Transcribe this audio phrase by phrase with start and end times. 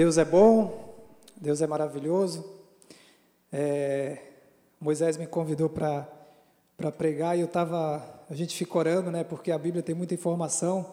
[0.00, 0.94] Deus é bom,
[1.36, 2.42] Deus é maravilhoso.
[3.52, 4.16] É,
[4.80, 6.08] Moisés me convidou para
[6.96, 8.02] pregar e eu estava.
[8.30, 9.24] A gente fica orando, né?
[9.24, 10.86] Porque a Bíblia tem muita informação.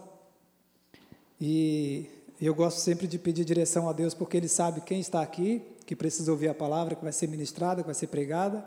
[1.40, 2.10] E
[2.42, 5.96] eu gosto sempre de pedir direção a Deus, porque Ele sabe quem está aqui, que
[5.96, 8.66] precisa ouvir a palavra que vai ser ministrada, que vai ser pregada,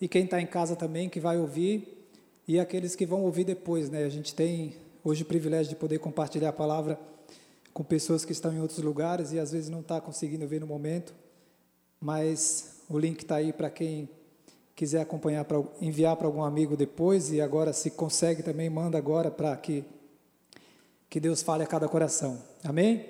[0.00, 2.08] e quem está em casa também, que vai ouvir,
[2.48, 4.04] e aqueles que vão ouvir depois, né?
[4.04, 6.98] A gente tem hoje o privilégio de poder compartilhar a palavra
[7.72, 10.66] com pessoas que estão em outros lugares e às vezes não está conseguindo ver no
[10.66, 11.14] momento,
[12.00, 14.08] mas o link está aí para quem
[14.74, 19.30] quiser acompanhar, para enviar para algum amigo depois e agora se consegue também manda agora
[19.30, 19.84] para que
[21.10, 22.38] que Deus fale a cada coração.
[22.62, 23.06] Amém?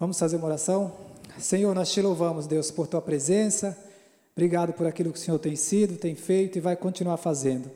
[0.00, 0.92] Vamos fazer uma oração.
[1.38, 3.78] Senhor, nós te louvamos, Deus, por tua presença.
[4.34, 7.70] Obrigado por aquilo que o Senhor tem sido, tem feito e vai continuar fazendo.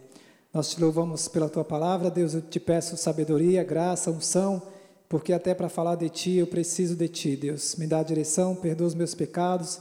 [0.52, 2.34] Nós te louvamos pela tua palavra, Deus.
[2.34, 4.60] Eu te peço sabedoria, graça, unção
[5.10, 7.74] porque até para falar de Ti eu preciso de Ti, Deus.
[7.74, 9.80] Me dá a direção, perdoa os meus pecados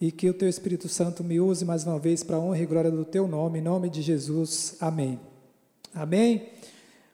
[0.00, 2.64] e que o Teu Espírito Santo me use mais uma vez para a honra e
[2.64, 4.76] glória do Teu nome, em nome de Jesus.
[4.78, 5.18] Amém.
[5.92, 6.50] Amém.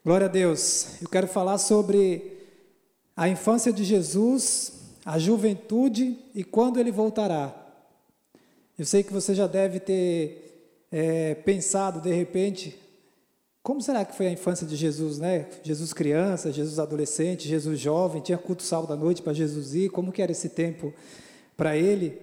[0.05, 1.01] Glória a Deus.
[1.01, 2.37] Eu quero falar sobre
[3.17, 7.55] a infância de Jesus, a juventude e quando ele voltará.
[8.79, 12.79] Eu sei que você já deve ter é, pensado de repente
[13.65, 15.47] como será que foi a infância de Jesus, né?
[15.63, 20.13] Jesus criança, Jesus adolescente, Jesus jovem, tinha culto sábado à noite para Jesus ir, como
[20.13, 20.93] que era esse tempo
[21.57, 22.21] para ele?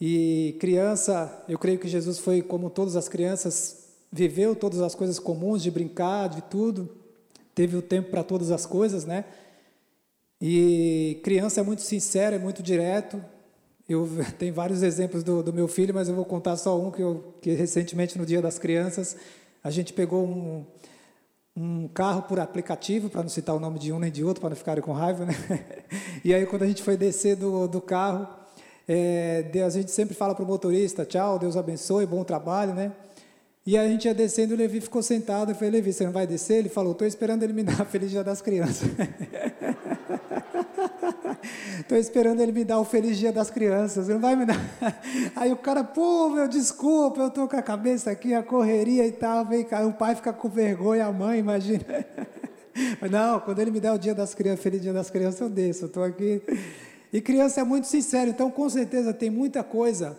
[0.00, 5.18] E criança, eu creio que Jesus foi como todas as crianças, viveu todas as coisas
[5.18, 6.88] comuns de brincar, de tudo,
[7.52, 9.24] teve o tempo para todas as coisas, né?
[10.40, 13.20] E criança é muito sincero, é muito direto.
[13.88, 17.02] Eu tenho vários exemplos do, do meu filho, mas eu vou contar só um que,
[17.02, 19.16] eu, que recentemente no Dia das Crianças
[19.66, 20.64] a gente pegou um,
[21.56, 24.50] um carro por aplicativo, para não citar o nome de um nem de outro, para
[24.50, 25.34] não ficarem com raiva, né?
[26.24, 28.28] E aí, quando a gente foi descer do, do carro,
[28.86, 32.92] é, a gente sempre fala para o motorista, tchau, Deus abençoe, bom trabalho, né?
[33.66, 36.28] E a gente ia descendo, o Levi ficou sentado, eu falei, Levi, você não vai
[36.28, 36.58] descer?
[36.58, 38.88] Ele falou, estou esperando ele me dar a Feliz Dia das Crianças.
[41.80, 44.08] Estou esperando ele me dar o feliz dia das crianças.
[44.08, 44.60] Não vai me dar.
[45.34, 49.12] Aí o cara, pô, meu, desculpa, eu estou com a cabeça aqui, a correria e
[49.12, 49.44] tal.
[49.44, 51.84] Vem cá, o pai fica com vergonha, a mãe, imagina.
[53.00, 55.48] Mas não, quando ele me der o dia das crianças, feliz dia das crianças, eu
[55.48, 55.84] desço.
[55.84, 56.42] Eu estou aqui.
[57.12, 60.16] E criança é muito sincero, então com certeza tem muita coisa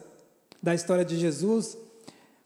[0.61, 1.77] da história de Jesus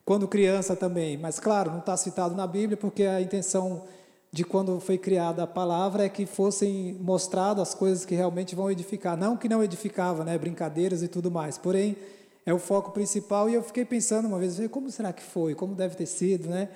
[0.04, 1.18] quando criança também.
[1.18, 3.84] Mas claro, não está citado na Bíblia porque a intenção
[4.32, 8.72] de quando foi criada a palavra é que fossem mostradas as coisas que realmente vão
[8.72, 11.58] edificar, não que não edificava, né, brincadeiras e tudo mais.
[11.58, 11.98] Porém,
[12.46, 15.54] é o foco principal e eu fiquei pensando uma vez, como será que foi?
[15.54, 16.70] Como deve ter sido, né?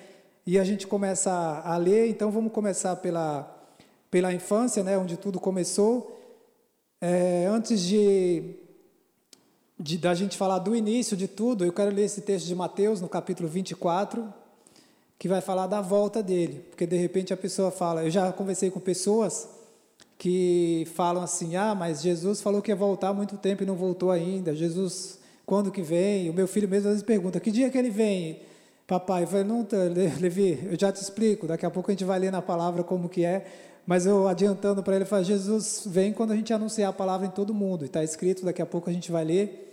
[0.46, 1.32] E a gente começa
[1.64, 3.52] a ler, então vamos começar pela
[4.10, 6.18] pela infância, né, onde tudo começou.
[7.00, 8.56] É, antes de,
[9.78, 13.00] de da gente falar do início de tudo, eu quero ler esse texto de Mateus
[13.00, 14.32] no capítulo 24,
[15.18, 18.70] que vai falar da volta dele, porque de repente a pessoa fala, eu já conversei
[18.70, 19.48] com pessoas
[20.18, 23.74] que falam assim: "Ah, mas Jesus falou que ia voltar há muito tempo e não
[23.76, 24.54] voltou ainda.
[24.54, 27.90] Jesus, quando que vem?" O meu filho mesmo às vezes pergunta: "Que dia que ele
[27.90, 28.40] vem?"
[28.86, 29.66] Papai, eu falei: "Não,
[30.20, 31.46] Levi, eu já te explico.
[31.46, 33.44] Daqui a pouco a gente vai ler na palavra como que é."
[33.86, 37.30] Mas eu adiantando para ele, falo, Jesus vem quando a gente anunciar a palavra em
[37.30, 37.84] todo mundo.
[37.84, 39.65] Está escrito, daqui a pouco a gente vai ler.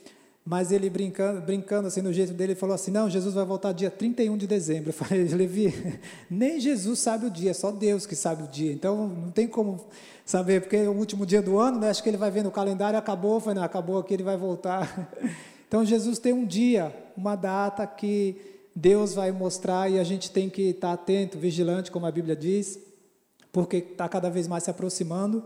[0.46, 3.72] Mas ele brincando, brincando assim no jeito dele, ele falou assim: Não, Jesus vai voltar
[3.72, 4.90] dia 31 de dezembro.
[4.90, 5.74] Eu falei, Levi,
[6.30, 8.72] nem Jesus sabe o dia, é só Deus que sabe o dia.
[8.74, 9.86] Então não tem como
[10.26, 11.90] saber, porque é o último dia do ano, né?
[11.90, 15.12] Acho que ele vai ver no calendário, acabou, foi, não, acabou aqui, ele vai voltar.
[15.66, 18.40] Então Jesus tem um dia, uma data que
[18.76, 22.78] Deus vai mostrar e a gente tem que estar atento, vigilante, como a Bíblia diz,
[23.52, 25.44] porque está cada vez mais se aproximando.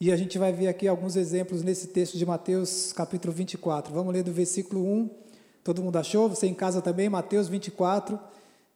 [0.00, 3.94] E a gente vai ver aqui alguns exemplos nesse texto de Mateus, capítulo 24.
[3.94, 5.10] Vamos ler do versículo 1.
[5.62, 6.28] Todo mundo achou?
[6.28, 7.08] Você em casa também?
[7.08, 8.18] Mateus 24.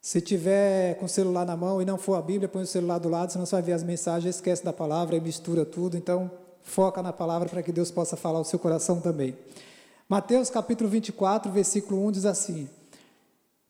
[0.01, 2.99] Se tiver com o celular na mão e não for a Bíblia, põe o celular
[2.99, 5.97] do lado, senão você vai ver as mensagens, esquece da palavra e mistura tudo.
[5.97, 6.31] Então,
[6.63, 9.37] foca na palavra para que Deus possa falar ao seu coração também.
[10.09, 12.71] Mateus capítulo 24, versículo 1 diz assim: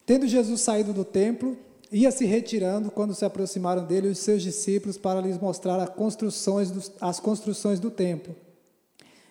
[0.04, 1.56] Tendo Jesus saído do templo,
[1.90, 6.70] ia se retirando quando se aproximaram dele os seus discípulos para lhes mostrar as construções
[6.70, 8.34] do, as construções do templo.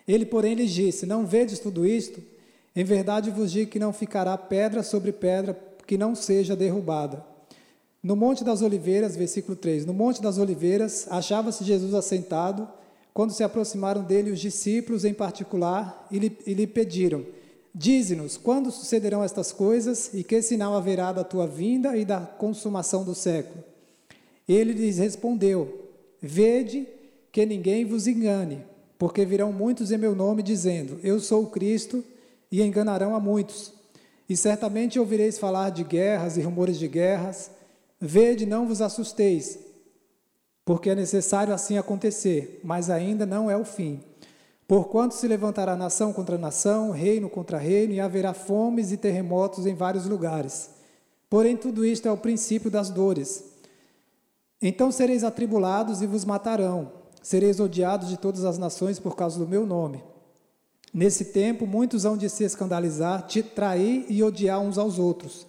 [0.06, 2.22] Ele, porém, lhes disse: Não vedes tudo isto?
[2.74, 7.24] Em verdade vos digo que não ficará pedra sobre pedra que não seja derrubada.
[8.02, 12.68] No Monte das Oliveiras, versículo 3: No Monte das Oliveiras achava-se Jesus assentado,
[13.12, 17.24] quando se aproximaram dele os discípulos em particular e lhe, e lhe pediram:
[17.74, 23.04] Dize-nos quando sucederão estas coisas e que sinal haverá da tua vinda e da consumação
[23.04, 23.62] do século.
[24.48, 25.88] Ele lhes respondeu:
[26.20, 26.86] Vede
[27.30, 28.64] que ninguém vos engane,
[28.98, 32.02] porque virão muitos em meu nome dizendo: Eu sou o Cristo,
[32.50, 33.72] e enganarão a muitos.
[34.28, 37.50] E certamente ouvireis falar de guerras e rumores de guerras.
[38.00, 39.58] Vede, não vos assusteis,
[40.64, 44.00] porque é necessário assim acontecer, mas ainda não é o fim.
[44.68, 49.74] Porquanto se levantará nação contra nação, reino contra reino, e haverá fomes e terremotos em
[49.74, 50.68] vários lugares.
[51.30, 53.42] Porém, tudo isto é o princípio das dores.
[54.60, 56.92] Então sereis atribulados e vos matarão,
[57.22, 60.04] sereis odiados de todas as nações por causa do meu nome.
[60.92, 65.46] Nesse tempo, muitos hão de se escandalizar, te trair e odiar uns aos outros.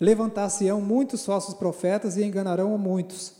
[0.00, 3.34] Levantar-se-ão muitos falsos profetas e enganarão a muitos.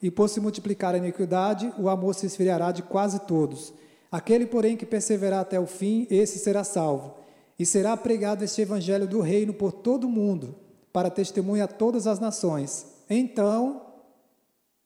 [0.00, 3.72] E por se multiplicar a iniquidade, o amor se esfriará de quase todos.
[4.10, 7.14] Aquele, porém, que perseverar até o fim, esse será salvo.
[7.58, 10.54] E será pregado este evangelho do reino por todo o mundo,
[10.92, 12.86] para testemunha a todas as nações.
[13.10, 13.82] Então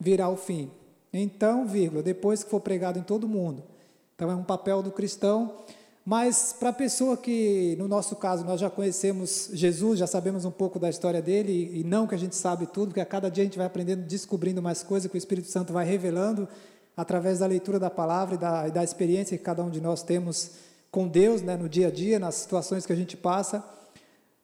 [0.00, 0.70] virá o fim.
[1.12, 3.62] Então, vírgula, depois que for pregado em todo o mundo.
[4.14, 5.56] Então é um papel do cristão
[6.04, 10.50] mas para a pessoa que, no nosso caso, nós já conhecemos Jesus, já sabemos um
[10.50, 13.42] pouco da história dele, e não que a gente sabe tudo, porque a cada dia
[13.42, 16.48] a gente vai aprendendo, descobrindo mais coisas que o Espírito Santo vai revelando
[16.96, 20.02] através da leitura da palavra e da, e da experiência que cada um de nós
[20.02, 20.52] temos
[20.90, 23.64] com Deus, né, no dia a dia, nas situações que a gente passa.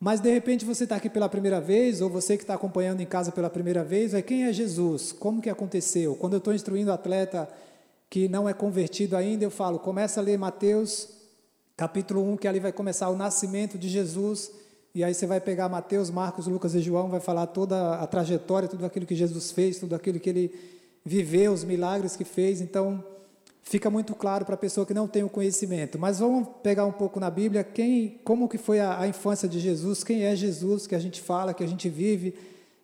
[0.00, 3.06] Mas de repente você está aqui pela primeira vez, ou você que está acompanhando em
[3.06, 5.12] casa pela primeira vez, é quem é Jesus?
[5.12, 6.14] Como que aconteceu?
[6.14, 7.48] Quando eu estou instruindo atleta
[8.08, 11.18] que não é convertido ainda, eu falo, começa a ler Mateus
[11.78, 14.50] capítulo 1, que ali vai começar o nascimento de Jesus,
[14.92, 18.68] e aí você vai pegar Mateus, Marcos, Lucas e João, vai falar toda a trajetória,
[18.68, 20.77] tudo aquilo que Jesus fez, tudo aquilo que ele
[21.08, 22.60] viveu, os milagres que fez.
[22.60, 23.02] Então,
[23.62, 25.98] fica muito claro para a pessoa que não tem o conhecimento.
[25.98, 29.58] Mas vamos pegar um pouco na Bíblia, quem, como que foi a, a infância de
[29.60, 32.34] Jesus, quem é Jesus que a gente fala, que a gente vive,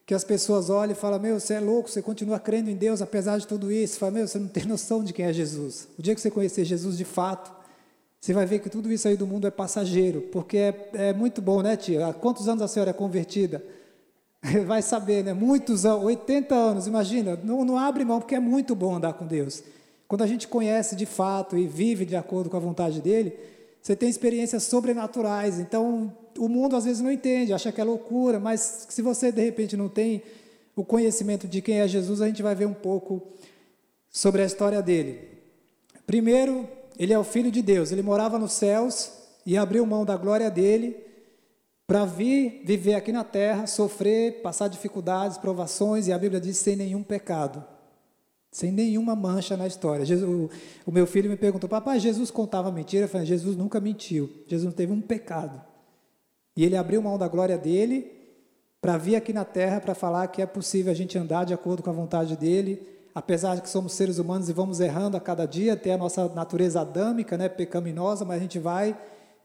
[0.04, 3.00] que as pessoas olham e falam, meu, você é louco, você continua crendo em Deus
[3.00, 3.98] apesar de tudo isso.
[3.98, 5.88] Fala, meu, você não tem noção de quem é Jesus.
[5.98, 7.50] O dia que você conhecer Jesus de fato,
[8.20, 11.40] você vai ver que tudo isso aí do mundo é passageiro, porque é, é muito
[11.40, 12.08] bom, né, tia?
[12.08, 13.64] Há quantos anos a senhora é convertida?
[14.66, 15.32] Vai saber, né?
[15.32, 17.38] Muitos anos, 80 anos, imagina.
[17.42, 19.62] Não, não abre mão, porque é muito bom andar com Deus.
[20.06, 23.34] Quando a gente conhece de fato e vive de acordo com a vontade dele,
[23.80, 25.58] você tem experiências sobrenaturais.
[25.58, 29.42] Então, o mundo às vezes não entende, acha que é loucura, mas se você de
[29.42, 30.22] repente não tem
[30.76, 33.22] o conhecimento de quem é Jesus, a gente vai ver um pouco
[34.10, 35.20] sobre a história dele.
[36.06, 36.68] Primeiro,
[36.98, 39.12] ele é o Filho de Deus, ele morava nos céus
[39.46, 41.03] e abriu mão da glória dele
[41.94, 46.74] para vir viver aqui na terra, sofrer, passar dificuldades, provações, e a Bíblia diz sem
[46.74, 47.62] nenhum pecado,
[48.50, 50.04] sem nenhuma mancha na história.
[50.04, 50.50] Jesus, o,
[50.84, 53.04] o, meu filho me perguntou, papai, Jesus contava mentira?
[53.04, 55.62] Eu falei, Jesus nunca mentiu, Jesus não teve um pecado.
[56.56, 58.10] E ele abriu mão da glória dele
[58.80, 61.80] para vir aqui na terra para falar que é possível a gente andar de acordo
[61.80, 65.46] com a vontade dele, apesar de que somos seres humanos e vamos errando a cada
[65.46, 68.96] dia, até a nossa natureza adâmica, né, pecaminosa, mas a gente vai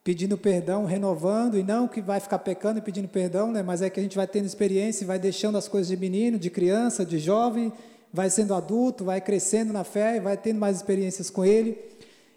[0.04, 3.90] pedindo perdão, renovando, e não que vai ficar pecando e pedindo perdão, né, mas é
[3.90, 7.06] que a gente vai tendo experiência e vai deixando as coisas de menino, de criança,
[7.06, 7.72] de jovem,
[8.12, 11.78] vai sendo adulto, vai crescendo na fé e vai tendo mais experiências com Ele.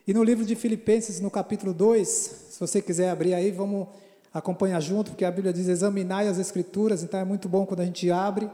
[0.07, 3.87] E no livro de Filipenses, no capítulo 2, se você quiser abrir aí, vamos
[4.35, 7.85] acompanhar junto, porque a Bíblia diz: examinai as Escrituras, então é muito bom quando a
[7.85, 8.51] gente abre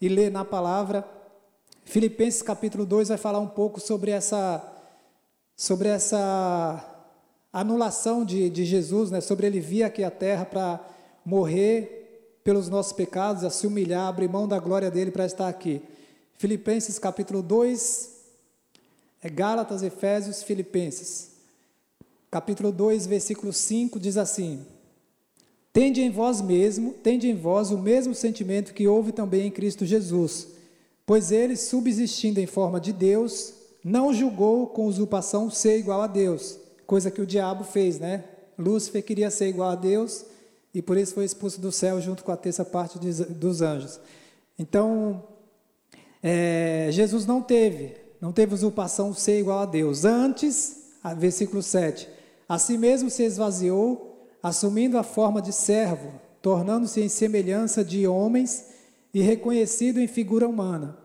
[0.00, 1.04] e lê na palavra.
[1.84, 4.62] Filipenses capítulo 2 vai falar um pouco sobre essa,
[5.56, 6.91] sobre essa
[7.52, 9.20] anulação de, de Jesus, né?
[9.20, 10.80] sobre ele vir aqui à terra para
[11.24, 15.82] morrer pelos nossos pecados, a se humilhar, abrir mão da glória dele para estar aqui.
[16.36, 18.10] Filipenses capítulo 2,
[19.22, 21.30] é Gálatas, Efésios, Filipenses.
[22.30, 24.66] Capítulo 2, versículo 5 diz assim:
[25.72, 29.84] Tende em vós mesmo, tende em vós o mesmo sentimento que houve também em Cristo
[29.84, 30.52] Jesus
[31.04, 33.54] Pois ele, subsistindo em forma de Deus,
[33.84, 38.24] não julgou com usurpação ser igual a Deus, coisa que o diabo fez, né?
[38.58, 40.24] Lúcifer queria ser igual a Deus
[40.74, 44.00] e por isso foi expulso do céu junto com a terça parte dos anjos.
[44.58, 45.22] Então,
[46.22, 50.04] é, Jesus não teve, não teve usurpação ser igual a Deus.
[50.04, 52.08] Antes, versículo 7,
[52.48, 58.66] a si mesmo se esvaziou, assumindo a forma de servo, tornando-se em semelhança de homens
[59.12, 60.96] e reconhecido em figura humana.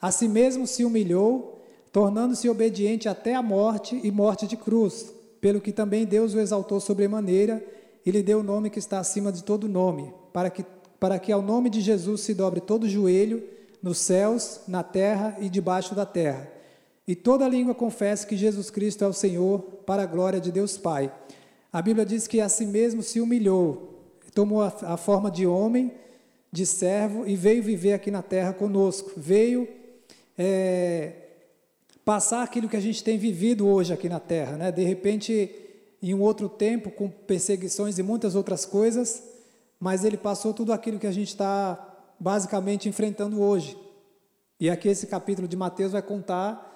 [0.00, 1.62] A si mesmo se humilhou,
[1.92, 5.12] tornando-se obediente até a morte e morte de cruz,
[5.44, 7.62] pelo que também Deus o exaltou sobremaneira
[8.06, 10.64] e lhe deu o nome que está acima de todo nome, para que,
[10.98, 13.44] para que ao nome de Jesus se dobre todo joelho,
[13.82, 16.50] nos céus, na terra e debaixo da terra.
[17.06, 20.78] E toda língua confesse que Jesus Cristo é o Senhor, para a glória de Deus
[20.78, 21.12] Pai.
[21.70, 24.00] A Bíblia diz que a si mesmo se humilhou,
[24.34, 25.92] tomou a, a forma de homem,
[26.50, 29.12] de servo e veio viver aqui na terra conosco.
[29.14, 29.68] Veio
[30.38, 31.23] é,
[32.04, 34.70] passar aquilo que a gente tem vivido hoje aqui na Terra, né?
[34.70, 35.50] De repente,
[36.02, 39.22] em um outro tempo, com perseguições e muitas outras coisas,
[39.80, 43.76] mas ele passou tudo aquilo que a gente está basicamente enfrentando hoje.
[44.60, 46.70] E aqui esse capítulo de Mateus vai contar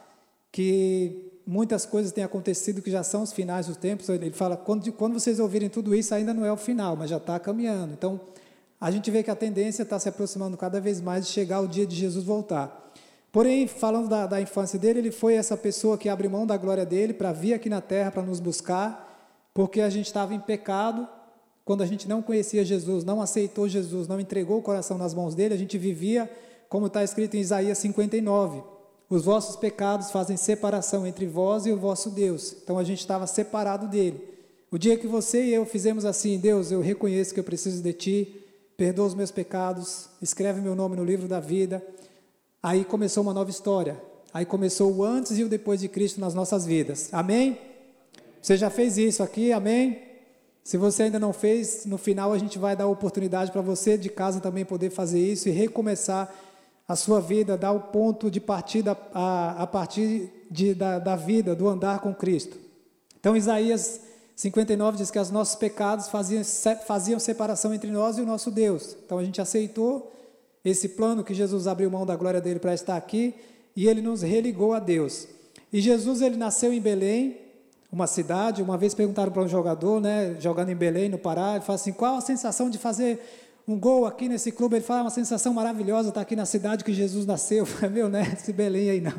[0.50, 4.08] que muitas coisas têm acontecido que já são os finais dos tempos.
[4.08, 7.18] Ele fala, quando, quando vocês ouvirem tudo isso, ainda não é o final, mas já
[7.18, 7.92] está caminhando.
[7.92, 8.20] Então,
[8.80, 11.68] a gente vê que a tendência está se aproximando cada vez mais de chegar o
[11.68, 12.87] dia de Jesus voltar.
[13.30, 16.86] Porém, falando da, da infância dele, ele foi essa pessoa que abre mão da glória
[16.86, 21.06] dele para vir aqui na terra para nos buscar, porque a gente estava em pecado.
[21.64, 25.34] Quando a gente não conhecia Jesus, não aceitou Jesus, não entregou o coração nas mãos
[25.34, 26.30] dele, a gente vivia,
[26.68, 28.62] como está escrito em Isaías 59,
[29.10, 32.56] os vossos pecados fazem separação entre vós e o vosso Deus.
[32.62, 34.22] Então a gente estava separado dele.
[34.70, 37.92] O dia que você e eu fizemos assim, Deus, eu reconheço que eu preciso de
[37.92, 38.44] ti,
[38.76, 41.82] perdoa os meus pecados, escreve meu nome no livro da vida.
[42.68, 43.98] Aí começou uma nova história.
[44.30, 47.08] Aí começou o antes e o depois de Cristo nas nossas vidas.
[47.12, 47.58] Amém?
[48.42, 49.54] Você já fez isso aqui?
[49.54, 50.02] Amém?
[50.62, 53.96] Se você ainda não fez, no final a gente vai dar a oportunidade para você
[53.96, 56.30] de casa também poder fazer isso e recomeçar
[56.86, 61.54] a sua vida, dar o ponto de partida a, a partir de, da, da vida,
[61.54, 62.58] do andar com Cristo.
[63.18, 64.02] Então, Isaías
[64.36, 66.44] 59 diz que os nossos pecados faziam,
[66.86, 68.94] faziam separação entre nós e o nosso Deus.
[69.06, 70.12] Então a gente aceitou
[70.68, 73.34] esse plano que Jesus abriu mão da glória dele para estar aqui
[73.74, 75.28] e ele nos religou a Deus.
[75.72, 77.36] E Jesus ele nasceu em Belém,
[77.92, 78.62] uma cidade.
[78.62, 81.92] Uma vez perguntaram para um jogador, né, jogando em Belém, no Pará, ele falou assim:
[81.92, 83.20] qual a sensação de fazer
[83.68, 86.94] um gol aqui nesse clube, ele fala, uma sensação maravilhosa estar aqui na cidade que
[86.94, 87.68] Jesus nasceu.
[87.92, 89.12] Meu, né, esse Belém aí não.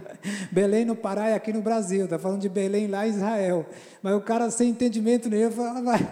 [0.52, 3.64] Belém no Pará e aqui no Brasil, está falando de Belém lá em Israel.
[4.02, 5.52] Mas o cara sem entendimento nenhum,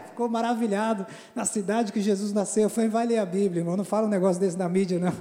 [0.09, 2.63] ficou maravilhado na cidade que Jesus nasceu.
[2.63, 5.13] Eu falei, vai ler a Bíblia, irmão, não fala um negócio desse na mídia, não.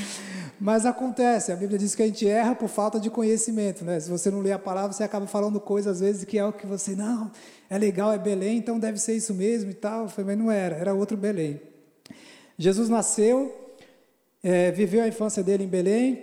[0.58, 4.00] Mas acontece, a Bíblia diz que a gente erra por falta de conhecimento, né?
[4.00, 6.52] Se você não lê a palavra, você acaba falando coisas às vezes que é o
[6.52, 7.30] que você, não,
[7.68, 10.06] é legal, é Belém, então deve ser isso mesmo e tal.
[10.24, 11.73] Mas não era, era outro Belém.
[12.58, 13.52] Jesus nasceu,
[14.42, 16.22] é, viveu a infância dele em Belém,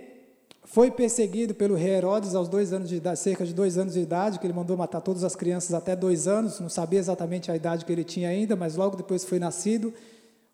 [0.64, 4.00] foi perseguido pelo rei Herodes aos dois anos de idade, cerca de dois anos de
[4.00, 7.56] idade, que ele mandou matar todas as crianças até dois anos, não sabia exatamente a
[7.56, 9.92] idade que ele tinha ainda, mas logo depois foi nascido.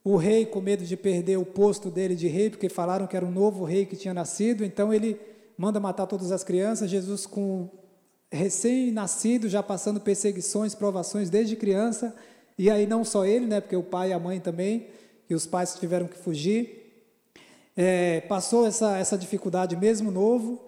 [0.02, 3.24] O rei, com medo de perder o posto dele de rei, porque falaram que era
[3.24, 5.20] um novo rei que tinha nascido, então ele
[5.56, 6.90] manda matar todas as crianças.
[6.90, 7.68] Jesus, com
[8.30, 12.14] recém-nascido, já passando perseguições, provações desde criança,
[12.56, 14.86] e aí não só ele, né, porque o pai e a mãe também
[15.28, 16.78] e os pais tiveram que fugir.
[17.76, 20.60] É, passou essa, essa dificuldade mesmo novo,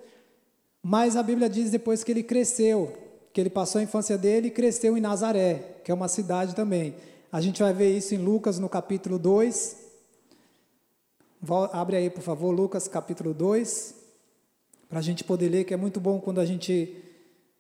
[0.83, 2.93] mas a Bíblia diz depois que ele cresceu,
[3.33, 6.95] que ele passou a infância dele e cresceu em Nazaré, que é uma cidade também.
[7.33, 9.77] A gente vai ver isso em Lucas no capítulo 2.
[11.73, 13.95] Abre aí, por favor, Lucas capítulo 2,
[14.89, 16.97] para a gente poder ler, que é muito bom quando a gente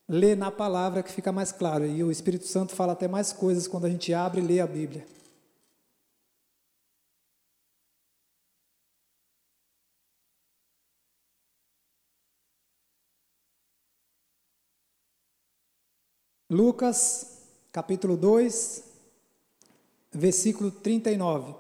[0.09, 1.87] lê na palavra que fica mais claro.
[1.87, 4.67] E o Espírito Santo fala até mais coisas quando a gente abre e lê a
[4.67, 5.07] Bíblia.
[16.51, 17.27] Lucas,
[17.71, 18.83] capítulo 2,
[20.11, 21.55] versículo 39.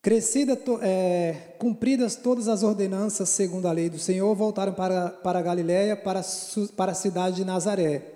[0.00, 5.94] Crescida, é, cumpridas todas as ordenanças segundo a lei do Senhor, voltaram para, para Galiléia,
[5.94, 6.22] para,
[6.74, 8.14] para a cidade de Nazaré.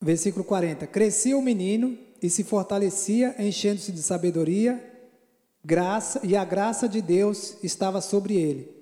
[0.00, 0.86] Versículo 40.
[0.86, 4.80] Crescia o menino e se fortalecia, enchendo-se de sabedoria,
[5.64, 8.75] graça, e a graça de Deus estava sobre ele.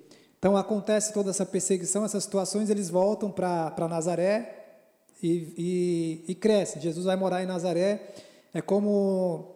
[0.45, 4.83] Então acontece toda essa perseguição, essas situações, eles voltam para Nazaré
[5.19, 6.79] e, e, e crescem.
[6.79, 8.13] Jesus vai morar em Nazaré.
[8.53, 9.55] É como,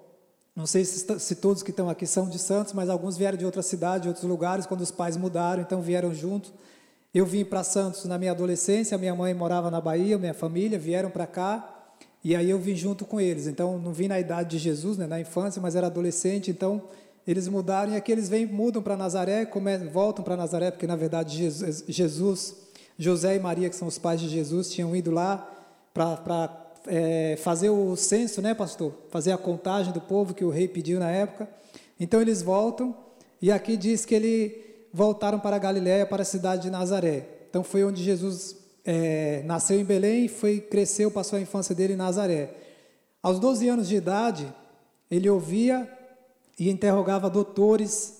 [0.55, 3.45] não sei se, se todos que estão aqui são de Santos, mas alguns vieram de
[3.45, 6.51] outra cidade, de outros lugares, quando os pais mudaram, então vieram junto.
[7.13, 11.11] Eu vim para Santos na minha adolescência, minha mãe morava na Bahia, minha família vieram
[11.11, 11.87] para cá,
[12.23, 13.45] e aí eu vim junto com eles.
[13.45, 16.81] Então não vim na idade de Jesus, né, na infância, mas era adolescente, então
[17.29, 19.47] eles mudaram e aqui eles vêm, mudam para Nazaré,
[19.93, 22.55] voltam para Nazaré, porque na verdade Jesus, Jesus,
[22.97, 25.47] José e Maria, que são os pais de Jesus, tinham ido lá
[25.93, 28.95] para é, fazer o censo, né, pastor?
[29.11, 31.47] Fazer a contagem do povo que o rei pediu na época.
[31.99, 32.97] Então eles voltam
[33.39, 34.53] e aqui diz que eles
[34.91, 37.27] voltaram para Galiléia, para a cidade de Nazaré.
[37.47, 41.95] Então foi onde Jesus é, nasceu em Belém, foi cresceu, passou a infância dele em
[41.95, 42.55] Nazaré.
[43.21, 44.51] Aos 12 anos de idade,
[45.11, 45.87] ele ouvia
[46.59, 48.19] e interrogava doutores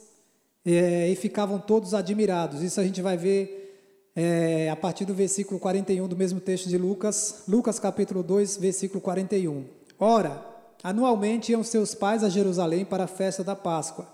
[0.65, 2.63] é, e ficavam todos admirados.
[2.63, 6.77] Isso a gente vai ver é, a partir do versículo 41 do mesmo texto de
[6.77, 9.65] Lucas, Lucas capítulo 2, versículo 41.
[9.99, 10.43] Ora,
[10.81, 14.07] anualmente iam seus pais a Jerusalém para a festa da Páscoa.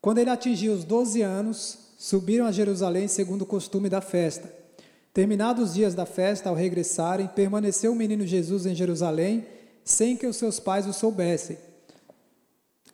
[0.00, 4.52] Quando ele atingiu os 12 anos, subiram a Jerusalém segundo o costume da festa.
[5.12, 9.44] Terminados os dias da festa, ao regressarem, permaneceu o menino Jesus em Jerusalém,
[9.84, 11.58] sem que os seus pais o soubessem.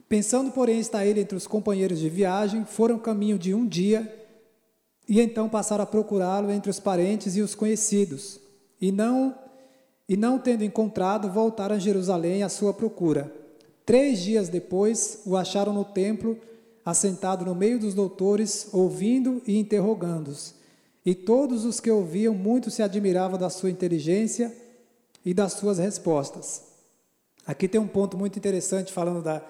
[0.08, 4.12] Pensando, porém, estar ele entre os companheiros de viagem, foram caminho de um dia
[5.08, 8.40] e então passaram a procurá-lo entre os parentes e os conhecidos.
[8.80, 9.34] E não
[10.08, 13.32] e não tendo encontrado, voltaram a Jerusalém à sua procura.
[13.84, 16.38] Três dias depois, o acharam no templo,
[16.84, 20.54] assentado no meio dos doutores, ouvindo e interrogando-os.
[21.04, 24.54] E todos os que ouviam muito se admiravam da sua inteligência
[25.25, 26.62] e das suas respostas.
[27.44, 29.42] Aqui tem um ponto muito interessante falando da,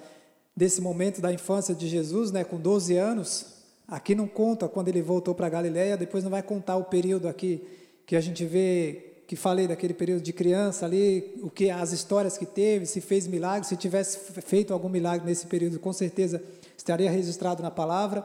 [0.56, 3.46] desse momento da infância de Jesus, né, com 12 anos.
[3.86, 7.62] Aqui não conta quando ele voltou para Galiléia, depois não vai contar o período aqui
[8.06, 12.38] que a gente vê que falei daquele período de criança ali, o que as histórias
[12.38, 16.40] que teve, se fez milagre, se tivesse feito algum milagre nesse período, com certeza
[16.78, 18.24] estaria registrado na palavra.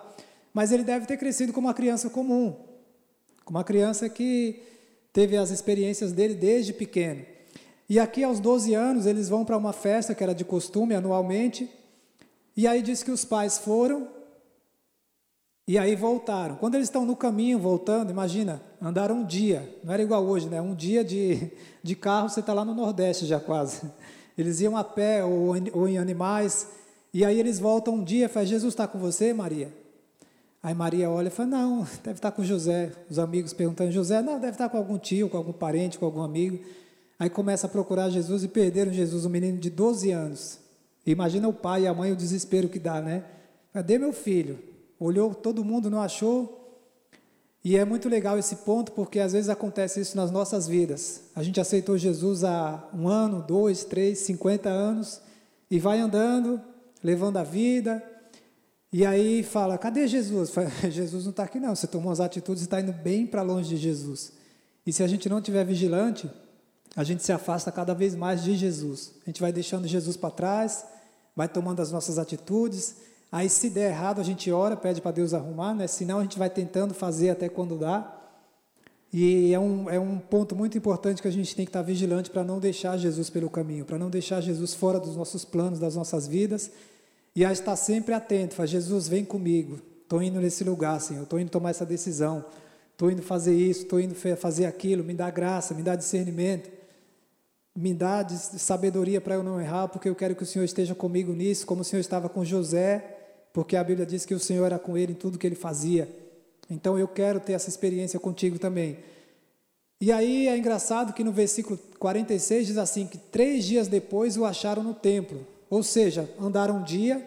[0.53, 2.55] Mas ele deve ter crescido como uma criança comum,
[3.50, 4.61] uma criança que
[5.11, 7.25] teve as experiências dele desde pequeno.
[7.89, 11.69] E aqui, aos 12 anos, eles vão para uma festa que era de costume anualmente.
[12.55, 14.08] E aí diz que os pais foram
[15.67, 16.55] e aí voltaram.
[16.55, 19.77] Quando eles estão no caminho, voltando, imagina, andaram um dia.
[19.84, 20.62] Não era igual hoje, né?
[20.62, 23.81] Um dia de, de carro, você está lá no Nordeste já quase.
[24.38, 26.67] Eles iam a pé ou, ou em animais.
[27.13, 29.72] E aí eles voltam um dia e falam, Jesus está com você, Maria?
[30.63, 32.91] Aí Maria olha e fala: Não, deve estar com José.
[33.10, 36.22] Os amigos perguntando: José, não, deve estar com algum tio, com algum parente, com algum
[36.22, 36.63] amigo.
[37.17, 40.61] Aí começa a procurar Jesus e perderam Jesus, um menino de 12 anos.
[41.05, 43.24] Imagina o pai e a mãe o desespero que dá, né?
[43.74, 44.60] Cadê meu filho?
[45.00, 46.60] Olhou todo mundo, não achou.
[47.63, 51.22] E é muito legal esse ponto, porque às vezes acontece isso nas nossas vidas.
[51.36, 55.22] A gente aceitou Jesus há um ano, dois, três, cinquenta anos,
[55.70, 56.60] e vai andando,
[57.03, 58.03] levando a vida,
[58.91, 60.50] e aí fala: cadê Jesus?
[60.51, 61.75] Fala, Jesus não está aqui, não.
[61.75, 64.34] Você tomou as atitudes e está indo bem para longe de Jesus.
[64.86, 66.29] E se a gente não estiver vigilante,
[66.96, 69.13] a gente se afasta cada vez mais de Jesus.
[69.24, 70.86] A gente vai deixando Jesus para trás,
[71.42, 72.98] vai tomando as nossas atitudes.
[73.32, 75.88] Aí, se der errado, a gente ora, pede para Deus arrumar, né?
[75.88, 78.16] senão a gente vai tentando fazer até quando dá.
[79.12, 82.30] E é um, é um ponto muito importante que a gente tem que estar vigilante
[82.30, 85.96] para não deixar Jesus pelo caminho, para não deixar Jesus fora dos nossos planos, das
[85.96, 86.72] nossas vidas
[87.36, 91.40] e a estar sempre atento, fala, Jesus, vem comigo, estou indo nesse lugar, Senhor, estou
[91.40, 92.44] indo tomar essa decisão,
[92.92, 96.70] estou indo fazer isso, estou indo fazer aquilo, me dá graça, me dá discernimento,
[97.75, 101.34] me dá sabedoria para eu não errar, porque eu quero que o Senhor esteja comigo
[101.34, 103.18] nisso, como o Senhor estava com José,
[103.53, 106.10] porque a Bíblia diz que o Senhor era com ele em tudo que ele fazia.
[106.70, 108.98] Então eu quero ter essa experiência contigo também.
[110.00, 114.46] E aí é engraçado que no versículo 46 diz assim: que três dias depois o
[114.46, 115.46] acharam no templo.
[115.70, 117.25] Ou seja, andaram um dia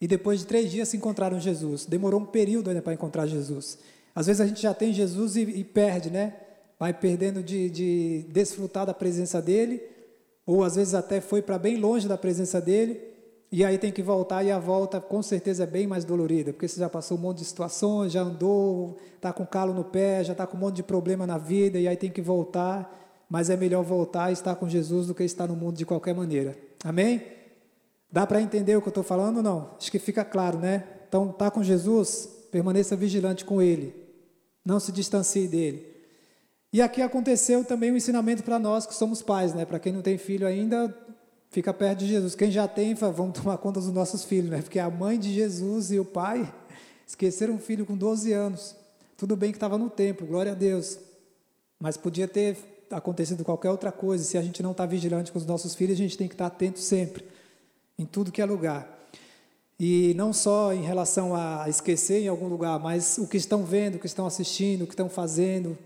[0.00, 1.86] e depois de três dias se encontraram Jesus.
[1.86, 3.78] Demorou um período ainda para encontrar Jesus.
[4.14, 6.34] Às vezes a gente já tem Jesus e, e perde, né?
[6.82, 9.80] Vai perdendo de, de desfrutar da presença dele,
[10.44, 13.00] ou às vezes até foi para bem longe da presença dele,
[13.52, 16.66] e aí tem que voltar, e a volta com certeza é bem mais dolorida, porque
[16.66, 20.32] você já passou um monte de situações, já andou, está com calo no pé, já
[20.32, 23.56] está com um monte de problema na vida, e aí tem que voltar, mas é
[23.56, 26.58] melhor voltar e estar com Jesus do que estar no mundo de qualquer maneira.
[26.82, 27.22] Amém?
[28.10, 29.70] Dá para entender o que eu estou falando ou não?
[29.78, 30.82] Acho que fica claro, né?
[31.08, 33.94] Então, está com Jesus, permaneça vigilante com Ele.
[34.64, 35.91] Não se distancie dele.
[36.72, 39.66] E aqui aconteceu também um ensinamento para nós que somos pais, né?
[39.66, 40.96] Para quem não tem filho ainda,
[41.50, 42.34] fica perto de Jesus.
[42.34, 44.62] Quem já tem, vamos tomar conta dos nossos filhos, né?
[44.62, 46.50] Porque a mãe de Jesus e o pai
[47.06, 48.74] esqueceram um filho com 12 anos.
[49.18, 50.98] Tudo bem que estava no templo, glória a Deus.
[51.78, 52.56] Mas podia ter
[52.90, 54.24] acontecido qualquer outra coisa.
[54.24, 56.48] Se a gente não está vigilante com os nossos filhos, a gente tem que estar
[56.48, 57.22] tá atento sempre
[57.98, 58.98] em tudo que é lugar.
[59.78, 63.96] E não só em relação a esquecer em algum lugar, mas o que estão vendo,
[63.96, 65.76] o que estão assistindo, o que estão fazendo.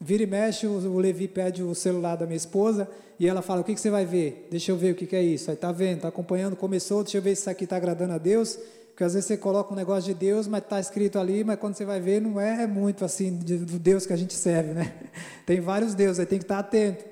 [0.00, 3.64] Vira e mexe, o Levi pede o celular da minha esposa e ela fala: O
[3.64, 4.48] que, que você vai ver?
[4.50, 5.50] Deixa eu ver o que, que é isso.
[5.50, 8.18] Aí está vendo, está acompanhando, começou, deixa eu ver se isso aqui está agradando a
[8.18, 8.58] Deus.
[8.88, 11.74] Porque às vezes você coloca um negócio de Deus, mas está escrito ali, mas quando
[11.74, 14.94] você vai ver, não é muito assim do Deus que a gente serve, né?
[15.44, 17.04] Tem vários deuses, aí tem que estar atento.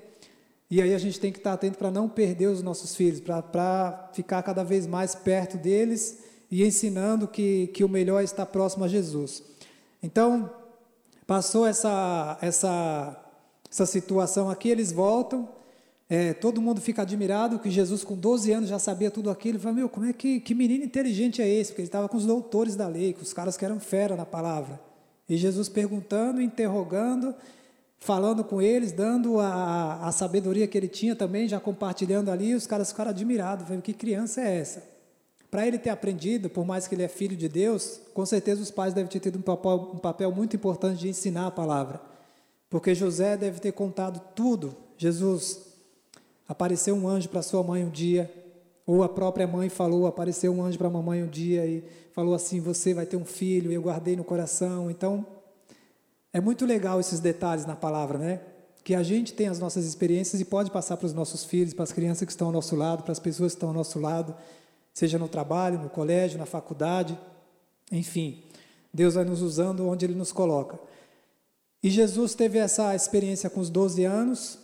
[0.71, 4.11] E aí a gente tem que estar atento para não perder os nossos filhos, para
[4.15, 8.85] ficar cada vez mais perto deles e ensinando que, que o melhor é estar próximo
[8.85, 9.43] a Jesus.
[10.03, 10.51] Então,
[11.33, 13.17] passou essa, essa,
[13.71, 15.49] essa situação aqui, eles voltam,
[16.07, 19.59] é, todo mundo fica admirado que Jesus, com 12 anos, já sabia tudo aquilo.
[19.59, 21.71] Fala, meu, como é que, que menino inteligente é esse?
[21.71, 24.27] Porque ele estava com os doutores da lei, com os caras que eram fera na
[24.27, 24.79] palavra.
[25.27, 27.35] E Jesus perguntando, interrogando,
[27.99, 32.67] falando com eles, dando a, a sabedoria que ele tinha também, já compartilhando ali, os
[32.67, 34.92] caras ficaram admirados, que criança é essa?
[35.53, 38.71] Para ele ter aprendido, por mais que ele é filho de Deus, com certeza os
[38.71, 42.01] pais devem ter tido um papel, um papel muito importante de ensinar a palavra.
[42.71, 44.75] Porque José deve ter contado tudo.
[44.97, 45.61] Jesus
[46.49, 48.33] apareceu um anjo para sua mãe um dia,
[48.87, 51.85] ou a própria mãe falou, apareceu um anjo para a mamãe um dia e
[52.15, 54.91] falou assim: Você vai ter um filho, e eu guardei no coração.
[54.91, 55.27] Então,
[56.33, 58.41] é muito legal esses detalhes na palavra, né?
[58.83, 61.85] Que a gente tem as nossas experiências e pode passar para os nossos filhos, para
[61.85, 64.35] as crianças que estão ao nosso lado, para as pessoas que estão ao nosso lado
[64.93, 67.19] seja no trabalho, no colégio, na faculdade,
[67.91, 68.43] enfim.
[68.93, 70.79] Deus vai nos usando onde Ele nos coloca.
[71.83, 74.59] E Jesus teve essa experiência com os 12 anos.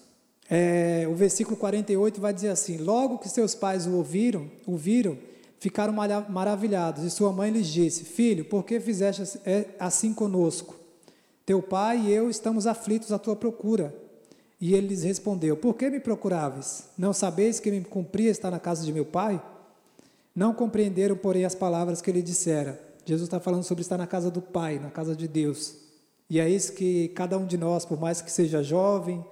[0.51, 5.19] É, o versículo 48 vai dizer assim: Logo que seus pais o ouviram, o viram,
[5.59, 5.93] ficaram
[6.29, 7.05] maravilhados.
[7.05, 9.41] E sua mãe lhes disse: Filho, por que fizeste
[9.79, 10.77] assim conosco?
[11.45, 13.95] Teu pai e eu estamos aflitos à tua procura.
[14.61, 16.85] E ele lhes respondeu: Por que me procuráveis?
[16.97, 19.43] Não sabeis que me cumpria estar na casa de meu pai?
[20.39, 22.81] Não compreenderam, porém, as palavras que ele dissera.
[23.05, 25.75] Jesus está falando sobre estar na casa do Pai, na casa de Deus.
[26.31, 29.27] E é isso que cada um de nós, por mais que seja jovem,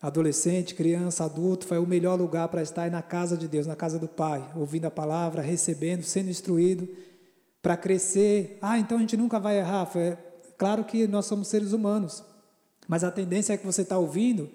[0.00, 3.98] adolescente, criança, adulto, foi o melhor lugar para estar na casa de Deus, na casa
[3.98, 6.88] do Pai, ouvindo a palavra, recebendo, sendo instruído,
[7.60, 8.56] para crescer.
[8.62, 9.86] Ah, então a gente nunca vai errar.
[9.86, 10.16] Foi,
[10.56, 12.22] claro que nós somos seres humanos,
[12.86, 14.48] mas a tendência é que você está ouvindo,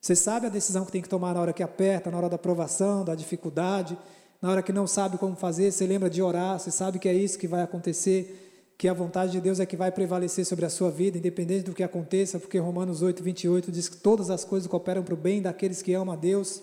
[0.00, 2.36] você sabe a decisão que tem que tomar na hora que aperta, na hora da
[2.36, 3.98] aprovação, da dificuldade.
[4.44, 7.14] Na hora que não sabe como fazer, você lembra de orar, você sabe que é
[7.14, 10.68] isso que vai acontecer, que a vontade de Deus é que vai prevalecer sobre a
[10.68, 14.68] sua vida, independente do que aconteça, porque Romanos 8, 28 diz que todas as coisas
[14.68, 16.62] cooperam para o bem daqueles que amam a Deus,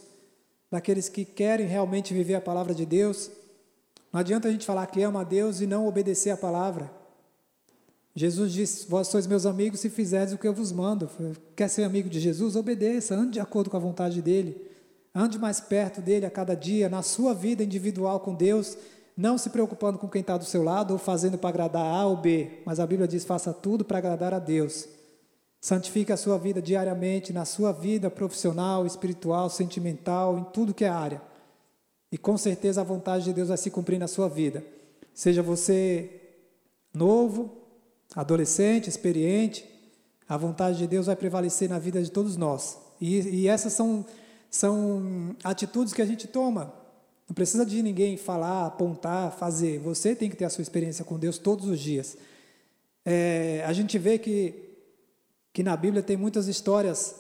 [0.70, 3.32] daqueles que querem realmente viver a palavra de Deus.
[4.13, 6.91] Não adianta a gente falar que ama a Deus e não obedecer a palavra.
[8.15, 11.10] Jesus disse: Vós sois meus amigos se fizerdes o que eu vos mando.
[11.56, 12.56] Quer ser amigo de Jesus?
[12.56, 14.70] Obedeça, ande de acordo com a vontade dele.
[15.13, 18.78] Ande mais perto dele a cada dia, na sua vida individual com Deus,
[19.15, 22.15] não se preocupando com quem está do seu lado ou fazendo para agradar A ou
[22.15, 24.88] B, mas a Bíblia diz: faça tudo para agradar a Deus.
[25.60, 30.89] Santifique a sua vida diariamente, na sua vida profissional, espiritual, sentimental, em tudo que é
[30.89, 31.21] área.
[32.12, 34.63] E com certeza a vontade de Deus vai se cumprir na sua vida.
[35.13, 36.10] Seja você
[36.93, 37.52] novo,
[38.15, 39.69] adolescente, experiente,
[40.28, 42.80] a vontade de Deus vai prevalecer na vida de todos nós.
[43.00, 44.04] E, e essas são
[44.52, 46.74] são atitudes que a gente toma.
[47.28, 49.80] Não precisa de ninguém falar, apontar, fazer.
[49.80, 52.18] Você tem que ter a sua experiência com Deus todos os dias.
[53.06, 54.54] É, a gente vê que,
[55.54, 57.16] que na Bíblia tem muitas histórias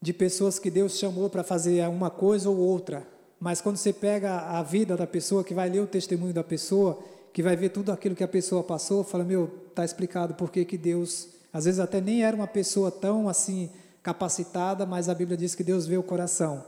[0.00, 3.06] de pessoas que Deus chamou para fazer uma coisa ou outra.
[3.38, 6.98] Mas quando você pega a vida da pessoa, que vai ler o testemunho da pessoa,
[7.30, 10.78] que vai ver tudo aquilo que a pessoa passou, fala, meu, está explicado por que
[10.78, 13.68] Deus, às vezes até nem era uma pessoa tão assim
[14.02, 16.64] capacitada, mas a Bíblia diz que Deus vê o coração.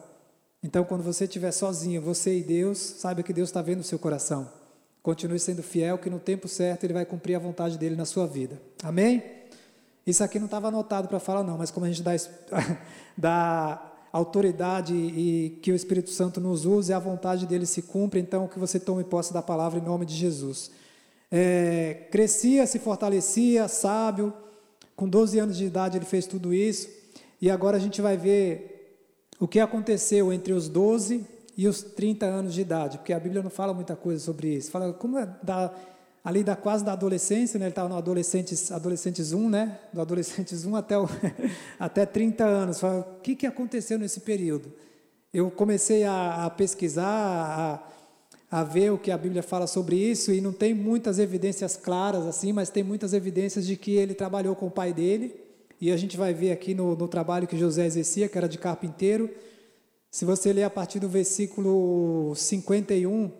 [0.62, 3.98] Então, quando você estiver sozinho, você e Deus, saiba que Deus está vendo o seu
[3.98, 4.48] coração.
[5.02, 8.26] Continue sendo fiel, que no tempo certo Ele vai cumprir a vontade dele na sua
[8.26, 8.60] vida.
[8.84, 9.22] Amém?
[10.06, 12.12] Isso aqui não estava anotado para falar, não, mas como a gente dá,
[13.18, 18.46] dá autoridade e que o Espírito Santo nos use, a vontade dele se cumpre, então
[18.46, 20.70] que você tome posse da palavra em nome de Jesus.
[21.30, 24.32] É, crescia, se fortalecia, sábio,
[24.94, 26.88] com 12 anos de idade ele fez tudo isso.
[27.40, 28.71] E agora a gente vai ver
[29.42, 31.26] o que aconteceu entre os 12
[31.56, 34.70] e os 30 anos de idade, porque a Bíblia não fala muita coisa sobre isso.
[34.70, 35.74] Fala como é da,
[36.22, 37.64] ali da quase da adolescência, né?
[37.64, 39.80] ele estava no adolescentes, adolescentes 1, né?
[39.92, 41.08] Do adolescentes 1 até, o,
[41.76, 42.78] até 30 anos.
[42.78, 44.72] Fala, o que, que aconteceu nesse período?
[45.34, 47.82] Eu comecei a, a pesquisar,
[48.48, 51.76] a, a ver o que a Bíblia fala sobre isso, e não tem muitas evidências
[51.76, 55.34] claras assim, mas tem muitas evidências de que ele trabalhou com o pai dele,
[55.82, 58.56] e a gente vai ver aqui no, no trabalho que José exercia, que era de
[58.56, 59.28] carpinteiro.
[60.12, 63.32] Se você ler a partir do versículo 51,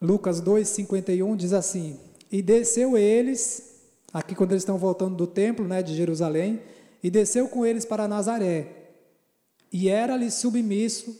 [0.00, 3.74] Lucas 2, 51, diz assim: E desceu eles,
[4.10, 6.62] aqui quando eles estão voltando do templo né, de Jerusalém,
[7.04, 8.68] e desceu com eles para Nazaré,
[9.70, 11.14] e era-lhe submisso.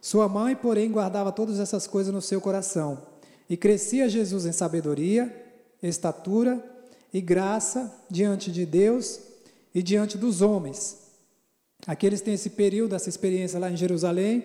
[0.00, 3.02] Sua mãe, porém, guardava todas essas coisas no seu coração.
[3.50, 5.34] E crescia Jesus em sabedoria,
[5.82, 6.75] estatura
[7.16, 9.18] e graça diante de Deus
[9.74, 10.98] e diante dos homens.
[11.86, 14.44] Aqui eles têm esse período, essa experiência lá em Jerusalém,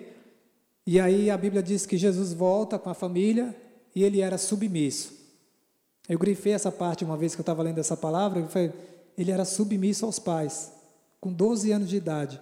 [0.88, 3.53] e aí a Bíblia diz que Jesus volta com a família
[3.93, 5.12] e ele era submisso.
[6.07, 8.71] Eu grifei essa parte uma vez que eu estava lendo essa palavra, falei,
[9.17, 10.71] ele era submisso aos pais,
[11.19, 12.39] com 12 anos de idade.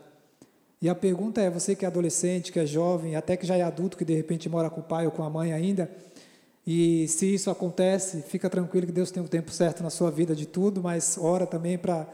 [0.79, 3.63] E a pergunta é: você que é adolescente, que é jovem, até que já é
[3.63, 5.89] adulto, que de repente mora com o pai ou com a mãe ainda,
[6.71, 10.35] e se isso acontece, fica tranquilo que Deus tem o tempo certo na sua vida
[10.35, 12.05] de tudo, mas ora também para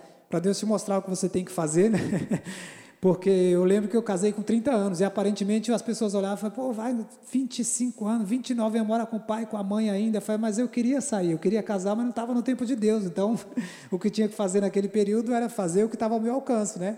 [0.41, 2.00] Deus te mostrar o que você tem que fazer, né?
[3.02, 6.39] Porque eu lembro que eu casei com 30 anos e aparentemente as pessoas olhavam e
[6.39, 10.20] falavam, pô, vai 25 anos, 29 anos, mora com o pai com a mãe ainda.
[10.20, 12.78] Eu falei, mas eu queria sair, eu queria casar, mas não estava no tempo de
[12.78, 13.04] Deus.
[13.04, 13.38] Então,
[13.91, 16.80] o que tinha que fazer naquele período era fazer o que estava ao meu alcance,
[16.80, 16.98] né?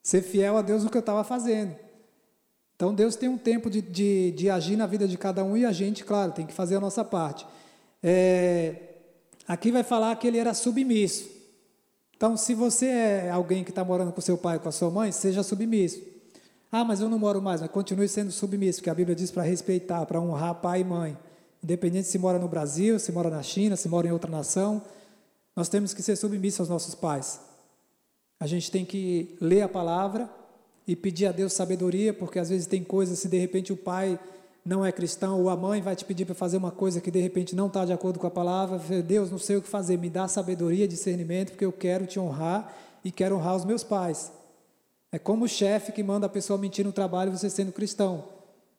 [0.00, 1.87] Ser fiel a Deus no que eu estava fazendo.
[2.78, 5.64] Então, Deus tem um tempo de, de, de, agir na vida de cada um e
[5.64, 7.44] a gente, claro, tem que fazer a nossa parte.
[8.00, 8.76] É,
[9.48, 11.28] aqui vai falar que ele era submisso.
[12.16, 14.92] Então, se você é alguém que está morando com seu pai ou com a sua
[14.92, 16.00] mãe, seja submisso.
[16.70, 19.42] Ah, mas eu não moro mais, mas continue sendo submisso, porque a Bíblia diz para
[19.42, 21.18] respeitar, para honrar pai e mãe.
[21.60, 24.80] Independente se mora no Brasil, se mora na China, se mora em outra nação,
[25.56, 27.40] nós temos que ser submissos aos nossos pais.
[28.38, 30.37] A gente tem que ler a palavra
[30.88, 34.18] e pedir a Deus sabedoria, porque às vezes tem coisas, se de repente o pai
[34.64, 37.20] não é cristão, ou a mãe vai te pedir para fazer uma coisa que de
[37.20, 40.08] repente não está de acordo com a palavra, Deus, não sei o que fazer, me
[40.08, 42.74] dá sabedoria, discernimento, porque eu quero te honrar
[43.04, 44.32] e quero honrar os meus pais.
[45.12, 48.24] É como o chefe que manda a pessoa mentir no trabalho, você sendo cristão.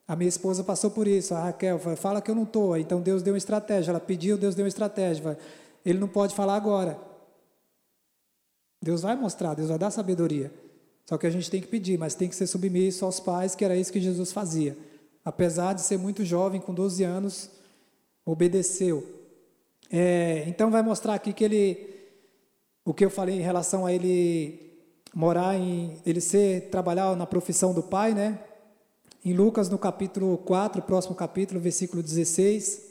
[0.07, 3.21] A minha esposa passou por isso, a Raquel fala que eu não estou, então Deus
[3.21, 5.37] deu uma estratégia, ela pediu, Deus deu uma estratégia.
[5.85, 6.99] Ele não pode falar agora.
[8.81, 10.51] Deus vai mostrar, Deus vai dar sabedoria.
[11.09, 13.65] Só que a gente tem que pedir, mas tem que ser submisso aos pais, que
[13.65, 14.77] era isso que Jesus fazia
[15.23, 17.49] apesar de ser muito jovem, com 12 anos,
[18.25, 19.07] obedeceu.
[19.91, 21.87] É, então vai mostrar aqui que ele,
[22.85, 24.77] o que eu falei em relação a ele
[25.13, 28.39] morar em, ele ser, trabalhar na profissão do pai, né?
[29.23, 32.88] Em Lucas, no capítulo 4, próximo capítulo, versículo 16,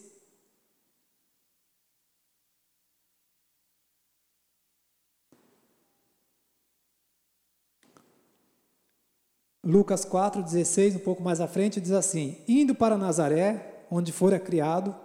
[9.68, 14.96] Lucas 4,16, um pouco mais à frente, diz assim: Indo para Nazaré, onde fora criado,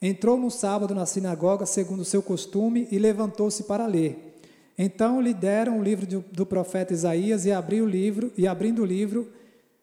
[0.00, 4.38] entrou no sábado na sinagoga, segundo seu costume, e levantou-se para ler.
[4.78, 8.84] Então lhe deram o livro do profeta Isaías e abriu o livro, e abrindo o
[8.84, 9.28] livro,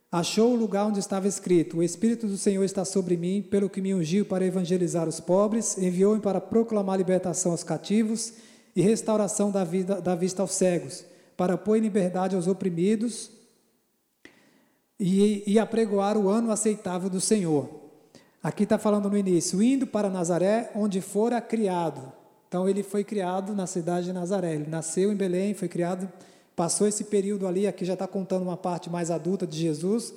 [0.09, 3.81] achou o lugar onde estava escrito: O Espírito do Senhor está sobre mim, pelo que
[3.81, 8.31] me ungiu para evangelizar os pobres, enviou-me para proclamar libertação aos cativos
[8.73, 11.03] e restauração da, vida, da vista aos cegos,
[11.35, 13.40] para pôr em liberdade aos oprimidos
[15.01, 17.67] e, e apregoar o ano aceitável do Senhor.
[18.43, 22.13] Aqui está falando no início, indo para Nazaré, onde fora criado.
[22.47, 24.53] Então ele foi criado na cidade de Nazaré.
[24.53, 26.07] Ele nasceu em Belém, foi criado,
[26.55, 27.65] passou esse período ali.
[27.65, 30.13] Aqui já está contando uma parte mais adulta de Jesus.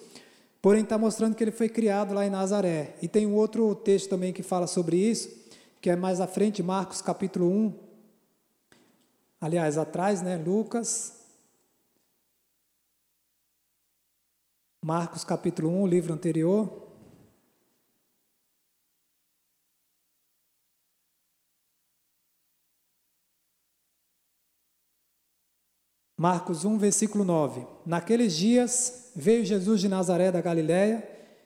[0.61, 2.95] Porém, está mostrando que ele foi criado lá em Nazaré.
[3.01, 5.31] E tem um outro texto também que fala sobre isso,
[5.81, 7.73] que é mais à frente, Marcos capítulo 1.
[9.41, 10.37] Aliás, atrás, né?
[10.37, 11.24] Lucas
[14.87, 16.71] Marcos capítulo 1, livro anterior.
[26.15, 27.67] Marcos 1, versículo 9.
[27.87, 31.03] Naqueles dias veio Jesus de Nazaré da Galiléia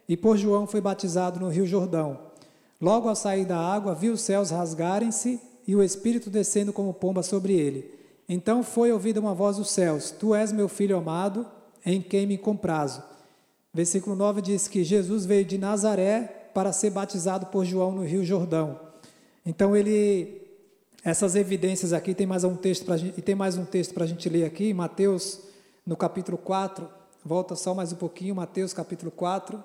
[0.08, 2.32] e por João foi batizado no Rio Jordão.
[2.80, 7.22] Logo ao sair da água, viu os céus rasgarem-se e o Espírito descendo como pomba
[7.22, 7.88] sobre ele.
[8.28, 11.46] Então foi ouvida uma voz dos céus: Tu és meu filho amado,
[11.86, 13.16] em quem me comprazo.
[13.78, 18.24] Versículo 9 diz que Jesus veio de Nazaré para ser batizado por João no Rio
[18.24, 18.80] Jordão.
[19.46, 20.42] Então ele
[21.04, 22.84] essas evidências aqui tem mais um texto
[23.16, 25.42] e tem mais um texto para a gente ler aqui, Mateus
[25.86, 26.88] no capítulo 4.
[27.24, 29.62] Volta só mais um pouquinho, Mateus capítulo 4.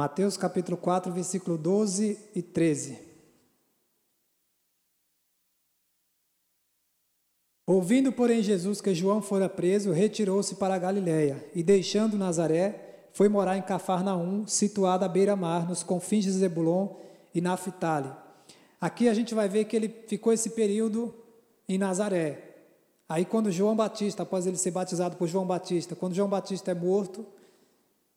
[0.00, 2.98] Mateus capítulo 4, versículo 12 e 13.
[7.66, 13.28] Ouvindo, porém, Jesus que João fora preso, retirou-se para a Galiléia e, deixando Nazaré, foi
[13.28, 16.96] morar em Cafarnaum, situada à beira-mar, nos confins de Zebulon
[17.34, 18.10] e Naphtali.
[18.80, 21.14] Aqui a gente vai ver que ele ficou esse período
[21.68, 22.54] em Nazaré.
[23.06, 26.74] Aí, quando João Batista, após ele ser batizado por João Batista, quando João Batista é
[26.74, 27.26] morto,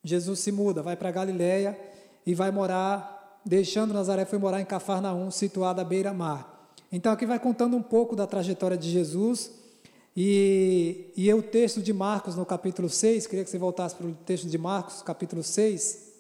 [0.03, 1.79] Jesus se muda, vai para Galiléia
[2.25, 6.71] e vai morar, deixando Nazaré, foi morar em Cafarnaum, situada à beira-mar.
[6.91, 9.51] Então aqui vai contando um pouco da trajetória de Jesus
[10.15, 14.13] e, e o texto de Marcos no capítulo 6, queria que você voltasse para o
[14.13, 16.11] texto de Marcos, capítulo 6.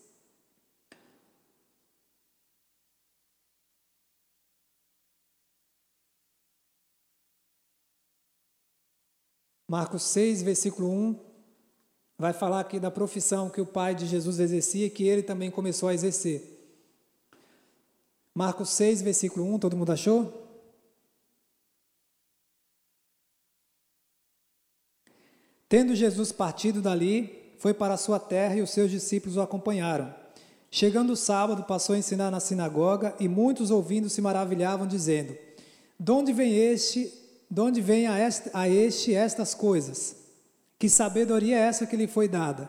[9.67, 11.32] Marcos 6, versículo 1
[12.23, 15.51] vai falar aqui da profissão que o pai de Jesus exercia e que ele também
[15.51, 16.41] começou a exercer.
[18.33, 20.31] Marcos 6, versículo 1, todo mundo achou?
[25.67, 30.15] Tendo Jesus partido dali, foi para a sua terra e os seus discípulos o acompanharam.
[30.71, 35.37] Chegando o sábado, passou a ensinar na sinagoga e muitos ouvindo se maravilhavam, dizendo:
[35.99, 37.11] De onde vem este,
[37.51, 40.22] de onde vem a este, a este estas coisas?
[40.83, 42.67] Que sabedoria é essa que lhe foi dada?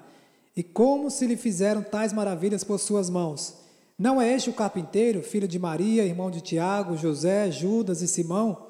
[0.57, 3.55] E como se lhe fizeram tais maravilhas por suas mãos?
[3.99, 8.69] Não é este o carpinteiro, filho de Maria, irmão de Tiago, José, Judas e Simão?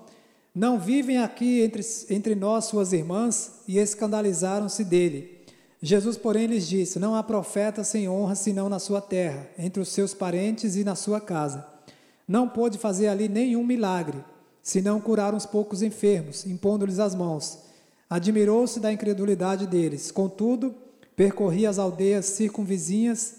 [0.54, 3.60] Não vivem aqui entre, entre nós suas irmãs?
[3.68, 5.44] E escandalizaram-se dele.
[5.82, 9.90] Jesus, porém, lhes disse: Não há profeta sem honra senão na sua terra, entre os
[9.90, 11.68] seus parentes e na sua casa.
[12.26, 14.24] Não pôde fazer ali nenhum milagre,
[14.62, 17.73] senão curar uns poucos enfermos, impondo-lhes as mãos.
[18.08, 20.10] Admirou-se da incredulidade deles.
[20.10, 20.74] Contudo,
[21.16, 23.36] percorria as aldeias circunvizinhas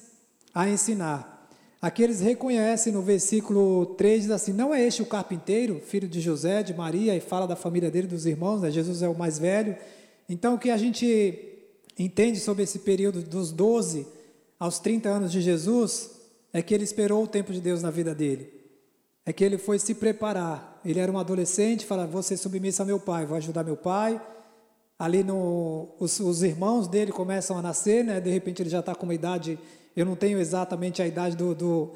[0.54, 1.36] a ensinar.
[1.82, 6.20] Aqui eles reconhecem no versículo 3, diz assim: Não é este o carpinteiro, filho de
[6.20, 8.72] José, de Maria, e fala da família dele, dos irmãos, né?
[8.72, 9.78] Jesus é o mais velho.
[10.28, 11.38] Então, o que a gente
[12.00, 14.08] entende sobre esse período dos 12
[14.60, 16.12] aos 30 anos de Jesus
[16.52, 18.52] é que ele esperou o tempo de Deus na vida dele.
[19.26, 20.82] É que ele foi se preparar.
[20.84, 24.20] Ele era um adolescente, fala: Vou ser submisso a meu pai, vou ajudar meu pai.
[24.98, 28.22] Ali no, os, os irmãos dele começam a nascer, né?
[28.22, 29.60] De repente ele já está com uma idade
[29.96, 31.94] eu não tenho exatamente a idade do, do,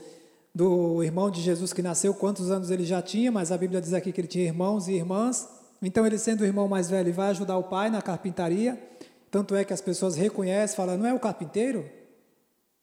[0.56, 3.94] do, irmão de Jesus que nasceu, quantos anos ele já tinha, mas a Bíblia diz
[3.94, 5.50] aqui que ele tinha irmãos e irmãs.
[5.82, 8.82] Então, ele sendo o irmão mais velho, vai ajudar o pai na carpintaria.
[9.30, 11.90] Tanto é que as pessoas reconhecem, falam: não é o carpinteiro?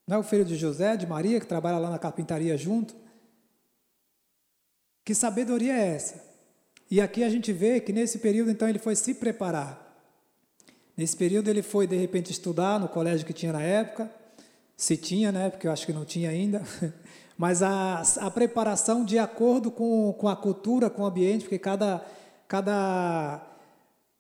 [0.07, 2.95] Não é o filho de José, de Maria, que trabalha lá na carpintaria junto?
[5.05, 6.25] Que sabedoria é essa?
[6.91, 9.86] E aqui a gente vê que nesse período, então, ele foi se preparar.
[10.97, 14.11] Nesse período, ele foi, de repente, estudar no colégio que tinha na época
[14.77, 15.49] se tinha, né?
[15.49, 16.63] Porque eu acho que não tinha ainda.
[17.39, 22.05] Mas a, a preparação de acordo com, com a cultura, com o ambiente, porque cada,
[22.49, 23.43] cada,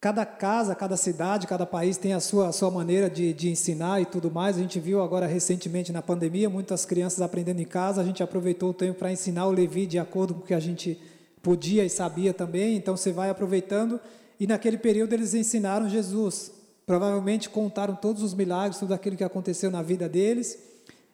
[0.00, 4.00] cada casa, cada cidade, cada país tem a sua, a sua maneira de, de ensinar
[4.00, 4.56] e tudo mais.
[4.56, 8.00] A gente viu agora recentemente na pandemia muitas crianças aprendendo em casa.
[8.00, 10.60] A gente aproveitou o tempo para ensinar o Levi de acordo com o que a
[10.60, 11.00] gente
[11.42, 12.76] podia e sabia também.
[12.76, 13.98] Então você vai aproveitando.
[14.38, 16.52] E naquele período eles ensinaram Jesus.
[16.86, 20.56] Provavelmente contaram todos os milagres, tudo aquilo que aconteceu na vida deles.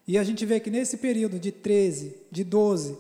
[0.07, 2.95] E a gente vê que nesse período de 13, de 12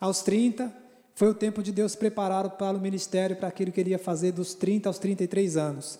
[0.00, 0.74] aos 30,
[1.14, 4.32] foi o tempo de Deus preparar para o ministério, para aquilo que ele ia fazer
[4.32, 5.98] dos 30 aos 33 anos.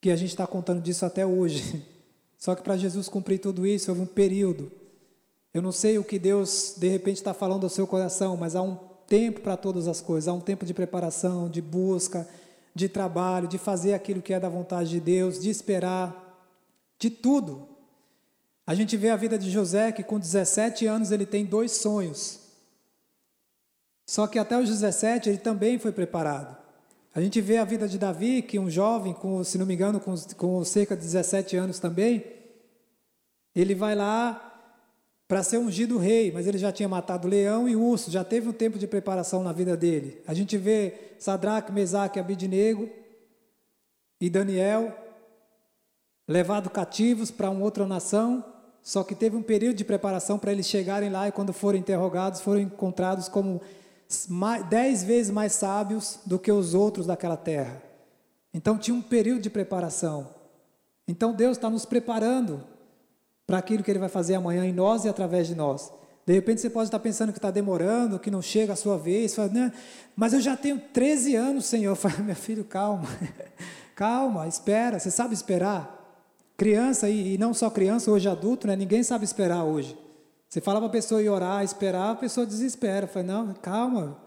[0.00, 1.84] Que a gente está contando disso até hoje.
[2.36, 4.72] Só que para Jesus cumprir tudo isso, houve um período.
[5.54, 8.62] Eu não sei o que Deus, de repente, está falando ao seu coração, mas há
[8.62, 10.28] um tempo para todas as coisas.
[10.28, 12.28] Há um tempo de preparação, de busca,
[12.76, 16.14] de trabalho, de fazer aquilo que é da vontade de Deus, de esperar,
[16.98, 17.66] de tudo.
[18.66, 22.38] A gente vê a vida de José, que com 17 anos ele tem dois sonhos.
[24.06, 26.54] Só que até os 17 ele também foi preparado.
[27.14, 29.98] A gente vê a vida de Davi, que um jovem, com, se não me engano,
[29.98, 32.26] com, com cerca de 17 anos também,
[33.54, 34.45] ele vai lá
[35.28, 38.52] para ser ungido rei, mas ele já tinha matado leão e urso, já teve um
[38.52, 40.22] tempo de preparação na vida dele.
[40.26, 42.88] A gente vê Sadraque, Mesaque, Abidnego
[44.20, 44.96] e Daniel
[46.28, 48.44] levados cativos para uma outra nação,
[48.82, 52.40] só que teve um período de preparação para eles chegarem lá e quando foram interrogados
[52.40, 53.60] foram encontrados como
[54.68, 57.82] dez vezes mais sábios do que os outros daquela terra.
[58.54, 60.28] Então tinha um período de preparação.
[61.06, 62.64] Então Deus está nos preparando
[63.46, 65.92] para aquilo que Ele vai fazer amanhã em nós e através de nós.
[66.26, 69.34] De repente você pode estar pensando que está demorando, que não chega a sua vez.
[69.34, 69.72] Fala, né?
[70.16, 71.92] Mas eu já tenho 13 anos, Senhor.
[71.92, 73.06] Eu falo, meu filho, calma.
[73.94, 74.98] calma, espera.
[74.98, 75.94] Você sabe esperar?
[76.56, 78.74] Criança, e, não só criança, hoje adulto, né?
[78.74, 79.96] ninguém sabe esperar hoje.
[80.48, 83.06] Você fala para a pessoa ir orar, esperar, a pessoa desespera.
[83.06, 84.18] Fala, não, calma.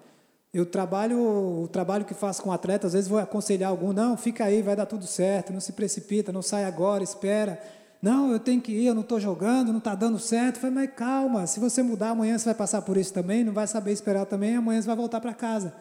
[0.54, 4.46] Eu trabalho, o trabalho que faço com atleta, às vezes vou aconselhar algum, não, fica
[4.46, 7.62] aí, vai dar tudo certo, não se precipita, não sai agora, espera.
[8.02, 10.56] Não, eu tenho que ir, eu não estou jogando, não está dando certo.
[10.56, 13.52] Eu falei, mas calma, se você mudar amanhã você vai passar por isso também, não
[13.52, 15.74] vai saber esperar também, amanhã você vai voltar para casa.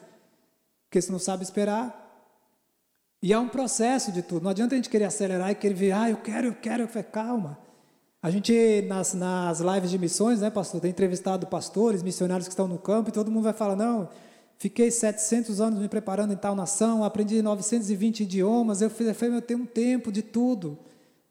[0.89, 2.07] Porque você não sabe esperar.
[3.23, 4.43] E há um processo de tudo.
[4.43, 6.85] Não adianta a gente querer acelerar e querer ver, ah, eu quero, eu quero.
[6.85, 7.59] Eu falei, calma.
[8.21, 12.67] A gente, nas, nas lives de missões, né, pastor, tem entrevistado pastores, missionários que estão
[12.67, 14.09] no campo, e todo mundo vai falar, não,
[14.57, 19.61] fiquei 700 anos me preparando em tal nação, aprendi 920 idiomas, eu falei, eu tenho
[19.61, 20.77] um tempo de tudo.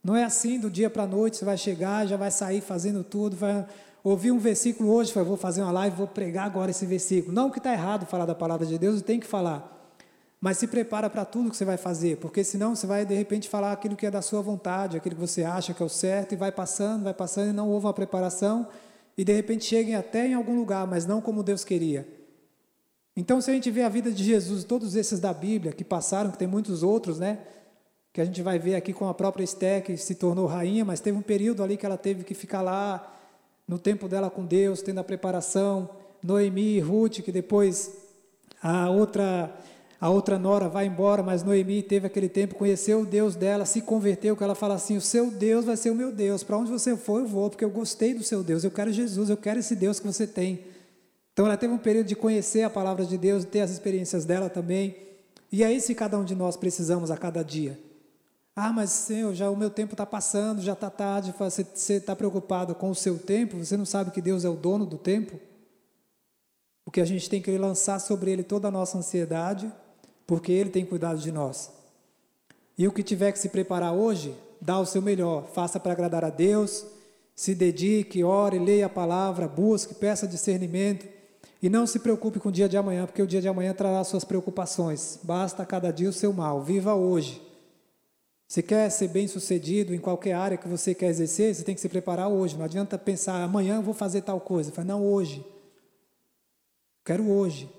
[0.08, 3.03] Não é assim do dia para a noite, você vai chegar, já vai sair fazendo
[3.03, 3.66] tudo, vai
[4.01, 7.34] ouvir um versículo hoje, vou fazer uma live, vou pregar agora esse versículo.
[7.34, 9.93] Não que está errado falar da palavra de Deus, tem que falar.
[10.39, 13.49] Mas se prepara para tudo que você vai fazer, porque senão você vai de repente
[13.49, 16.32] falar aquilo que é da sua vontade, aquilo que você acha que é o certo,
[16.32, 18.66] e vai passando, vai passando, e não houve uma preparação,
[19.18, 22.08] e de repente cheguem até em algum lugar, mas não como Deus queria.
[23.14, 26.32] Então, se a gente vê a vida de Jesus, todos esses da Bíblia que passaram,
[26.32, 27.39] que tem muitos outros, né?
[28.18, 30.99] Que a gente vai ver aqui com a própria Esté, que se tornou rainha, mas
[30.99, 33.15] teve um período ali que ela teve que ficar lá,
[33.68, 35.88] no tempo dela com Deus, tendo a preparação.
[36.24, 37.95] Noemi e Ruth, que depois
[38.59, 39.55] a outra
[40.01, 43.82] a outra nora vai embora, mas Noemi teve aquele tempo, conheceu o Deus dela, se
[43.82, 46.41] converteu, que ela fala assim: "O seu Deus vai ser o meu Deus.
[46.41, 48.63] Para onde você for, eu vou, porque eu gostei do seu Deus.
[48.63, 50.61] Eu quero Jesus, eu quero esse Deus que você tem".
[51.34, 54.49] Então ela teve um período de conhecer a palavra de Deus, ter as experiências dela
[54.49, 54.95] também.
[55.51, 57.86] E é isso que cada um de nós precisamos a cada dia.
[58.60, 61.32] Ah, mas Senhor, já o meu tempo está passando, já está tarde.
[61.38, 63.64] Você está preocupado com o seu tempo?
[63.64, 65.39] Você não sabe que Deus é o dono do tempo?
[66.84, 69.72] Porque a gente tem que lançar sobre Ele toda a nossa ansiedade
[70.26, 71.72] porque Ele tem cuidado de nós.
[72.76, 76.26] E o que tiver que se preparar hoje, dá o seu melhor, faça para agradar
[76.26, 76.84] a Deus,
[77.36, 81.08] se dedique, ore, leia a palavra, busque, peça discernimento
[81.62, 84.03] e não se preocupe com o dia de amanhã, porque o dia de amanhã trará
[84.03, 85.20] suas preocupações.
[85.22, 87.46] Basta cada dia o seu mal, viva hoje.
[88.47, 91.81] Se quer ser bem sucedido em qualquer área que você quer exercer, você tem que
[91.81, 92.55] se preparar hoje.
[92.57, 94.71] Não adianta pensar, amanhã eu vou fazer tal coisa.
[94.71, 95.45] Fala, não, hoje.
[97.03, 97.69] Quero hoje.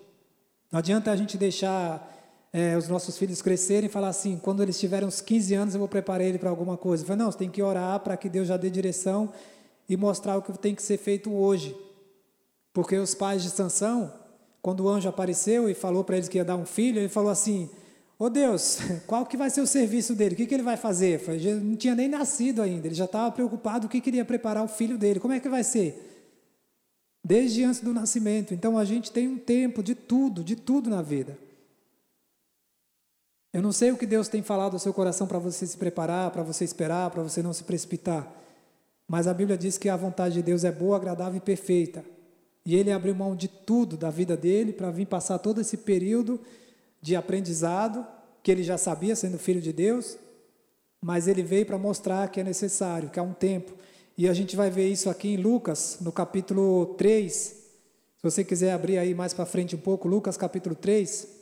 [0.70, 2.14] Não adianta a gente deixar
[2.52, 5.78] é, os nossos filhos crescerem e falar assim, quando eles tiverem uns 15 anos eu
[5.78, 7.02] vou preparar ele para alguma coisa.
[7.02, 9.32] Falei, não, você tem que orar para que Deus já dê direção
[9.88, 11.74] e mostrar o que tem que ser feito hoje.
[12.74, 14.12] Porque os pais de Sansão,
[14.60, 17.30] quando o anjo apareceu e falou para eles que ia dar um filho, ele falou
[17.30, 17.70] assim,
[18.18, 20.34] ô oh Deus, qual que vai ser o serviço dele?
[20.34, 21.20] O que, que ele vai fazer?
[21.20, 24.68] Falei, não tinha nem nascido ainda, ele já estava preocupado o que queria preparar o
[24.68, 25.20] filho dele.
[25.20, 26.04] Como é que vai ser?
[27.24, 28.52] Desde antes do nascimento.
[28.52, 31.38] Então a gente tem um tempo de tudo, de tudo na vida.
[33.52, 36.30] Eu não sei o que Deus tem falado ao seu coração para você se preparar,
[36.30, 38.30] para você esperar, para você não se precipitar.
[39.06, 42.04] Mas a Bíblia diz que a vontade de Deus é boa, agradável e perfeita.
[42.64, 46.38] E ele abriu mão de tudo da vida dele para vir passar todo esse período
[47.00, 48.06] de aprendizado
[48.42, 50.16] que ele já sabia sendo filho de Deus,
[51.00, 53.74] mas ele veio para mostrar que é necessário, que há um tempo.
[54.16, 57.32] E a gente vai ver isso aqui em Lucas, no capítulo 3.
[57.32, 61.37] Se você quiser abrir aí mais para frente um pouco, Lucas capítulo 3.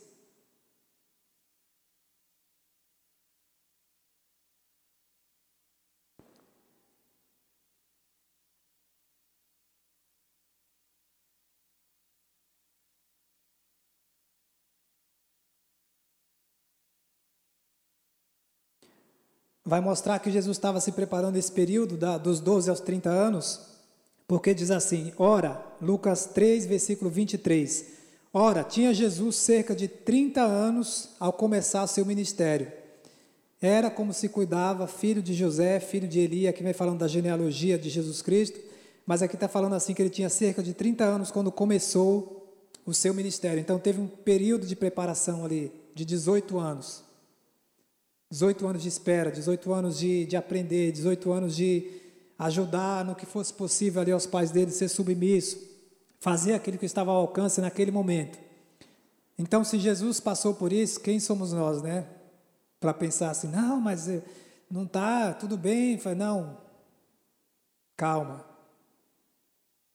[19.67, 23.59] Vai mostrar que Jesus estava se preparando esse período da, dos 12 aos 30 anos,
[24.25, 27.85] porque diz assim: Ora, Lucas 3, versículo 23.
[28.33, 32.71] Ora, tinha Jesus cerca de 30 anos ao começar seu ministério.
[33.61, 37.77] Era como se cuidava, filho de José, filho de Eli, aqui vem falando da genealogia
[37.77, 38.59] de Jesus Cristo,
[39.05, 42.55] mas aqui está falando assim que ele tinha cerca de 30 anos quando começou
[42.85, 43.59] o seu ministério.
[43.59, 47.06] Então teve um período de preparação ali, de 18 anos.
[48.29, 51.89] 18 anos de espera, 18 anos de, de aprender, 18 anos de
[52.37, 55.59] ajudar no que fosse possível ali aos pais dele, ser submisso,
[56.19, 58.37] fazer aquilo que estava ao alcance naquele momento.
[59.37, 62.07] Então, se Jesus passou por isso, quem somos nós, né?
[62.79, 64.21] Para pensar assim, não, mas eh,
[64.69, 65.97] não está tudo bem.
[65.97, 66.57] Falei, não,
[67.95, 68.45] calma,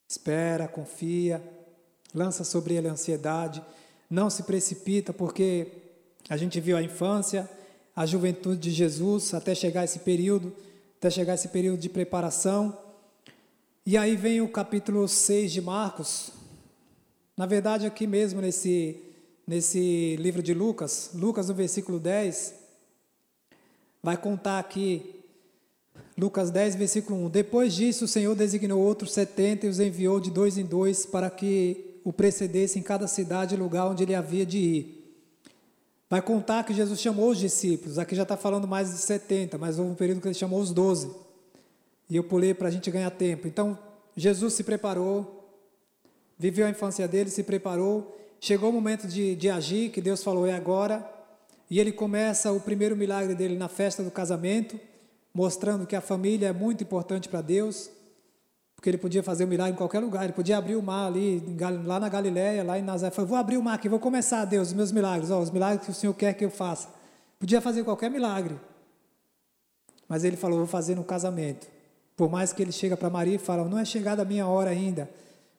[0.08, 1.42] espera, confia,
[2.14, 3.62] lança sobre ele a ansiedade,
[4.08, 5.68] não se precipita, porque
[6.28, 7.48] a gente viu a infância,
[7.94, 10.52] a juventude de Jesus até chegar esse período,
[10.98, 12.76] até chegar esse período de preparação.
[13.84, 16.30] E aí vem o capítulo 6 de Marcos.
[17.36, 18.96] Na verdade, aqui mesmo nesse,
[19.46, 22.54] nesse livro de Lucas, Lucas no versículo 10,
[24.02, 25.16] vai contar aqui,
[26.16, 27.30] Lucas 10, versículo 1.
[27.30, 31.28] Depois disso, o Senhor designou outros setenta e os enviou de dois em dois para
[31.28, 35.01] que o precedesse em cada cidade e lugar onde ele havia de ir.
[36.12, 37.98] Vai contar que Jesus chamou os discípulos.
[37.98, 40.70] Aqui já está falando mais de 70, mas houve um período que ele chamou os
[40.70, 41.10] 12.
[42.10, 43.48] E eu pulei para a gente ganhar tempo.
[43.48, 43.78] Então,
[44.14, 45.58] Jesus se preparou,
[46.38, 48.14] viveu a infância dele, se preparou.
[48.38, 51.02] Chegou o momento de, de agir, que Deus falou, é agora.
[51.70, 54.78] E ele começa o primeiro milagre dele na festa do casamento,
[55.32, 57.88] mostrando que a família é muito importante para Deus
[58.82, 61.06] porque ele podia fazer o um milagre em qualquer lugar, ele podia abrir o mar
[61.06, 61.40] ali,
[61.84, 64.68] lá na Galiléia, lá em Nazaré, falou, vou abrir o mar aqui, vou começar, Deus,
[64.68, 66.88] os meus milagres, ó, os milagres que o Senhor quer que eu faça.
[67.38, 68.58] Podia fazer qualquer milagre,
[70.08, 71.68] mas ele falou, vou fazer no casamento.
[72.16, 74.70] Por mais que ele chega para Maria e fala, não é chegada a minha hora
[74.70, 75.08] ainda,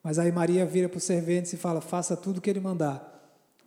[0.03, 3.09] mas aí Maria vira para os serventes e fala, faça tudo o que ele mandar.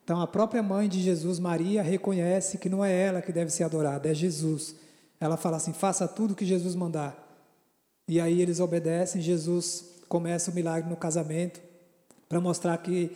[0.04, 3.64] Então a própria mãe de Jesus, Maria, reconhece que não é ela que deve ser
[3.64, 4.74] adorada, é Jesus.
[5.18, 7.25] Ela fala assim, faça tudo o que Jesus mandar.
[8.08, 11.60] E aí eles obedecem, Jesus começa o milagre no casamento
[12.28, 13.10] para mostrar que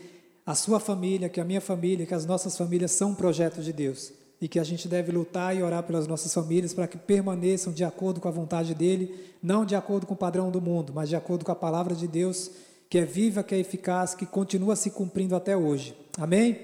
[0.45, 3.73] a sua família, que a minha família, que as nossas famílias são um projeto de
[3.73, 4.13] Deus.
[4.41, 7.85] e que a gente deve lutar e orar pelas nossas famílias para que permaneçam de
[7.85, 11.17] acordo com a vontade dele, não de acordo com o padrão do mundo, mas de
[11.17, 12.51] acordo com a palavra de Deus,
[12.89, 15.95] que é viva, que é eficaz, que continua se cumprindo até hoje.
[16.19, 16.59] Amém?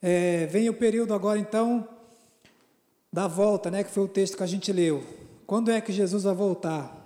[0.00, 1.86] É, vem o período agora então
[3.12, 5.04] da volta, né, que foi o texto que a gente leu.
[5.46, 7.03] Quando é que Jesus vai voltar?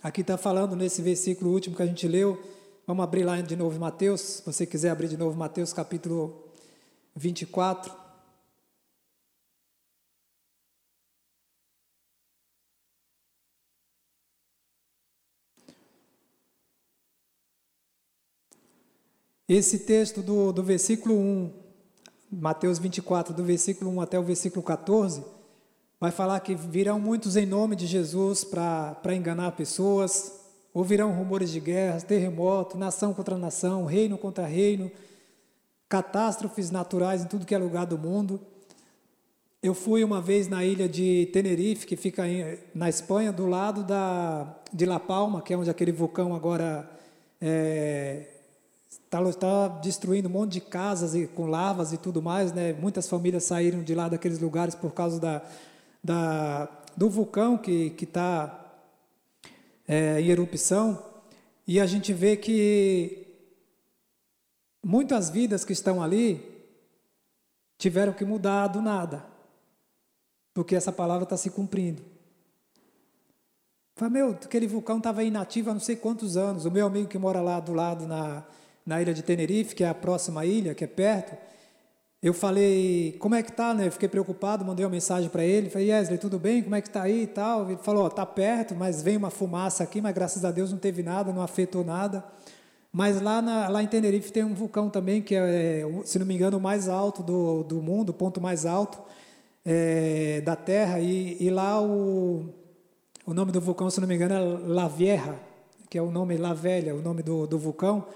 [0.00, 2.40] Aqui está falando nesse versículo último que a gente leu.
[2.86, 6.44] Vamos abrir lá de novo Mateus, se você quiser abrir de novo Mateus capítulo
[7.16, 7.92] 24.
[19.48, 21.52] Esse texto do, do versículo 1,
[22.30, 25.24] Mateus 24, do versículo 1 até o versículo 14,
[26.00, 30.32] vai falar que virão muitos em nome de Jesus para enganar pessoas,
[30.72, 34.90] ouvirão rumores de guerras, terremoto, nação contra nação, reino contra reino,
[35.88, 38.40] catástrofes naturais em tudo que é lugar do mundo.
[39.60, 42.22] Eu fui uma vez na ilha de Tenerife, que fica
[42.72, 46.88] na Espanha, do lado da, de La Palma, que é onde aquele vulcão agora
[47.40, 48.28] é,
[48.88, 52.72] está tá destruindo um monte de casas e, com lavas e tudo mais, né?
[52.72, 55.42] Muitas famílias saíram de lá daqueles lugares por causa da,
[56.02, 58.74] da do vulcão que está
[59.86, 61.00] é, em erupção.
[61.64, 63.24] E a gente vê que
[64.84, 66.42] muitas vidas que estão ali
[67.78, 69.24] tiveram que mudar do nada,
[70.52, 72.02] porque essa palavra está se cumprindo.
[73.94, 76.64] Falei, meu, aquele vulcão estava inativo há não sei quantos anos.
[76.64, 78.44] O meu amigo que mora lá do lado na,
[78.84, 81.36] na ilha de Tenerife, que é a próxima ilha, que é perto,
[82.20, 83.86] eu falei, como é que tá, né?
[83.86, 86.62] Eu fiquei preocupado, mandei uma mensagem para ele, falei, Wesley, tudo bem?
[86.62, 87.70] Como é que tá aí e tal?
[87.70, 90.78] Ele falou, ó, tá perto, mas vem uma fumaça aqui, mas graças a Deus não
[90.78, 92.24] teve nada, não afetou nada.
[92.92, 96.34] Mas lá, na, lá em Tenerife tem um vulcão também, que é, se não me
[96.34, 98.98] engano, o mais alto do, do mundo, o ponto mais alto
[99.64, 102.48] é, da Terra, e, e lá o,
[103.24, 105.36] o nome do vulcão, se não me engano, é La Vieja,
[105.88, 108.06] que é o nome La Velha, o nome do, do vulcão,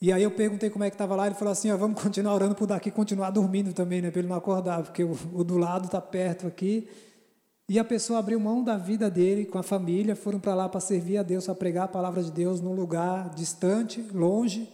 [0.00, 2.34] e aí eu perguntei como é que estava lá, ele falou assim, ó, vamos continuar
[2.34, 5.58] orando por daqui, continuar dormindo também, né, para ele não acordar, porque o, o do
[5.58, 6.88] lado está perto aqui.
[7.68, 10.80] E a pessoa abriu mão da vida dele com a família, foram para lá para
[10.80, 14.68] servir a Deus, para pregar a palavra de Deus num lugar distante, longe.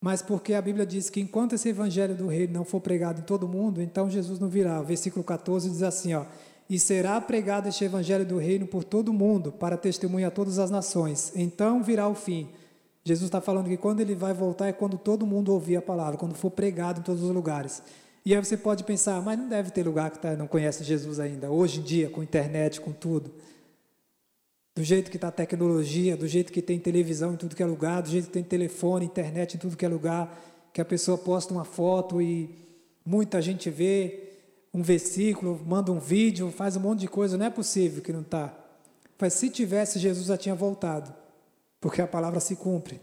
[0.00, 3.24] Mas porque a Bíblia diz que enquanto esse evangelho do reino não for pregado em
[3.24, 4.80] todo mundo, então Jesus não virá.
[4.80, 6.24] O versículo 14 diz assim, ó:
[6.70, 10.70] "E será pregado este evangelho do reino por todo mundo, para testemunhar a todas as
[10.70, 11.32] nações.
[11.34, 12.48] Então virá o fim."
[13.06, 16.18] Jesus está falando que quando ele vai voltar é quando todo mundo ouvir a palavra,
[16.18, 17.80] quando for pregado em todos os lugares.
[18.24, 21.20] E aí você pode pensar, mas não deve ter lugar que tá, não conhece Jesus
[21.20, 23.30] ainda, hoje em dia, com internet, com tudo.
[24.74, 27.66] Do jeito que está a tecnologia, do jeito que tem televisão em tudo que é
[27.66, 30.36] lugar, do jeito que tem telefone, internet em tudo que é lugar,
[30.72, 32.50] que a pessoa posta uma foto e
[33.04, 34.32] muita gente vê
[34.74, 38.22] um versículo, manda um vídeo, faz um monte de coisa, não é possível que não
[38.22, 38.52] está.
[39.16, 41.14] Mas se tivesse, Jesus já tinha voltado
[41.86, 43.00] porque a palavra se cumpre.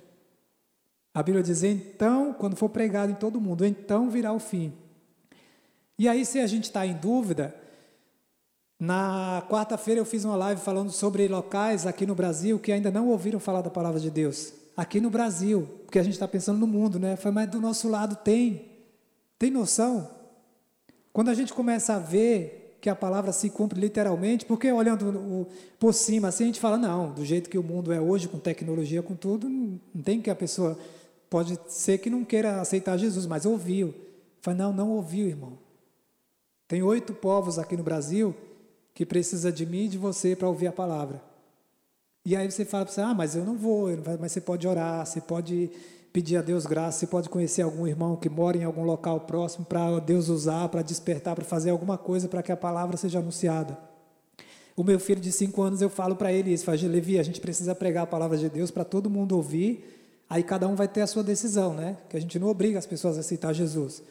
[1.14, 4.74] A Bíblia diz: então, quando for pregado em todo mundo, então virá o fim.
[5.98, 7.56] E aí, se a gente está em dúvida,
[8.78, 13.08] na quarta-feira eu fiz uma live falando sobre locais aqui no Brasil que ainda não
[13.08, 14.54] ouviram falar da palavra de Deus.
[14.76, 17.16] Aqui no Brasil, porque a gente está pensando no mundo, né?
[17.16, 18.70] Foi, mas do nosso lado tem.
[19.40, 20.12] Tem noção?
[21.14, 25.48] Quando a gente começa a ver que a palavra se cumpre literalmente, porque olhando o,
[25.80, 28.38] por cima assim, a gente fala, não, do jeito que o mundo é hoje, com
[28.38, 30.78] tecnologia, com tudo, não tem que a pessoa,
[31.30, 33.96] pode ser que não queira aceitar Jesus, mas ouviu.
[34.42, 35.58] Fala, não, não ouviu, irmão.
[36.68, 38.36] Tem oito povos aqui no Brasil
[38.94, 41.24] que precisa de mim e de você para ouvir a palavra.
[42.26, 43.88] E aí você fala para você, ah, mas eu não vou,
[44.20, 45.72] mas você pode orar, você pode
[46.14, 47.00] pedir a Deus graça.
[47.00, 50.84] Você pode conhecer algum irmão que mora em algum local próximo para Deus usar, para
[50.84, 53.78] despertar, para fazer alguma coisa para que a palavra seja anunciada.
[54.76, 57.42] O meu filho de cinco anos, eu falo para ele isso, falo, Levi, a gente
[57.42, 61.02] precisa pregar a palavra de Deus para todo mundo ouvir, aí cada um vai ter
[61.02, 61.98] a sua decisão, né?
[62.10, 64.02] Que a gente não obriga as pessoas a aceitar Jesus.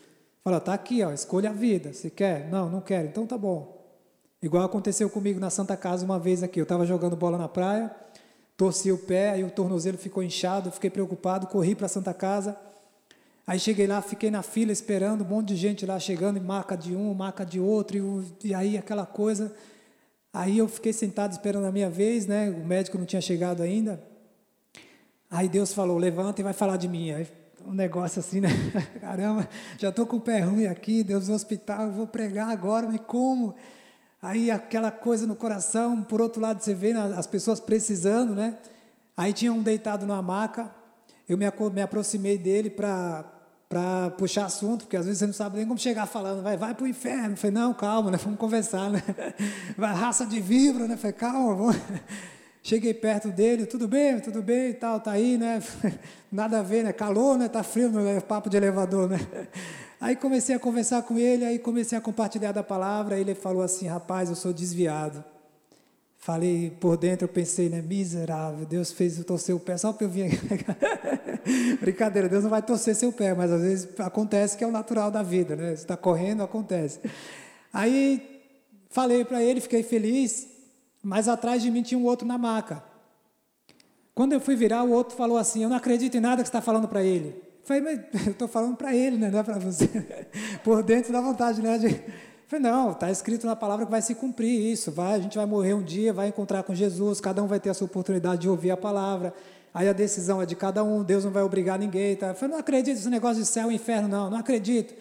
[0.44, 2.48] Fala, tá aqui, ó, escolha a vida, se quer?
[2.48, 3.80] Não, não quero, então tá bom.
[4.40, 7.90] Igual aconteceu comigo na Santa Casa uma vez aqui, eu estava jogando bola na praia,
[8.56, 12.56] torci o pé, aí o tornozelo ficou inchado, fiquei preocupado, corri para a Santa Casa.
[13.46, 16.76] Aí cheguei lá, fiquei na fila esperando, um monte de gente lá chegando, e marca
[16.76, 19.52] de um, marca de outro, e, e aí aquela coisa.
[20.32, 22.48] Aí eu fiquei sentado esperando a minha vez, né?
[22.50, 24.02] O médico não tinha chegado ainda.
[25.30, 27.10] Aí Deus falou: levanta e vai falar de mim.
[27.10, 27.26] Aí
[27.66, 28.48] um negócio assim, né?
[29.00, 29.48] Caramba,
[29.78, 33.00] já estou com o pé ruim aqui, Deus no hospital, eu vou pregar agora, mas
[33.06, 33.54] como?
[34.22, 38.56] Aí aquela coisa no coração, por outro lado você vê as pessoas precisando, né?
[39.16, 40.70] Aí tinha um deitado na maca,
[41.28, 41.44] eu me,
[41.74, 43.24] me aproximei dele para
[43.68, 46.74] para puxar assunto, porque às vezes você não sabe nem como chegar falando, vai, vai
[46.74, 47.30] para o inferno.
[47.30, 48.18] Eu falei, não, calma, né?
[48.22, 49.02] vamos conversar, né?
[49.78, 50.92] Vai, raça de vibra, né?
[50.92, 51.76] Eu falei, calma, vamos.
[52.64, 55.60] Cheguei perto dele, tudo bem, tudo bem e tal, tá aí, né?
[56.30, 56.92] Nada a ver, né?
[56.92, 57.48] Calor, né?
[57.48, 58.20] Tá frio, né?
[58.20, 59.18] papo de elevador, né?
[60.00, 63.86] Aí comecei a conversar com ele, aí comecei a compartilhar da palavra, ele falou assim,
[63.86, 65.22] rapaz, eu sou desviado.
[66.18, 67.80] Falei por dentro, eu pensei, né?
[67.80, 70.38] Miserável, Deus fez eu torcer o pé só para eu vir aqui.
[71.80, 75.08] Brincadeira, Deus não vai torcer seu pé, mas às vezes acontece que é o natural
[75.08, 75.68] da vida, né?
[75.68, 76.98] Você está correndo, acontece.
[77.72, 78.42] Aí
[78.90, 80.48] falei para ele, fiquei feliz,
[81.02, 82.82] mas atrás de mim tinha um outro na maca.
[84.14, 86.60] Quando eu fui virar, o outro falou assim: Eu não acredito em nada que está
[86.60, 87.28] falando para ele.
[87.28, 89.30] Eu falei, mas eu estou falando para ele, né?
[89.30, 89.88] não é para você.
[90.62, 91.78] por dentro da vontade, né?
[91.78, 92.02] De
[92.52, 95.46] Falei, não, está escrito na palavra que vai se cumprir isso, vai, a gente vai
[95.46, 98.48] morrer um dia, vai encontrar com Jesus, cada um vai ter a sua oportunidade de
[98.50, 99.32] ouvir a palavra,
[99.72, 102.14] aí a decisão é de cada um, Deus não vai obrigar ninguém.
[102.14, 102.34] Tá?
[102.34, 104.92] Falei, não acredito nesse negócio de céu e inferno, não, não acredito.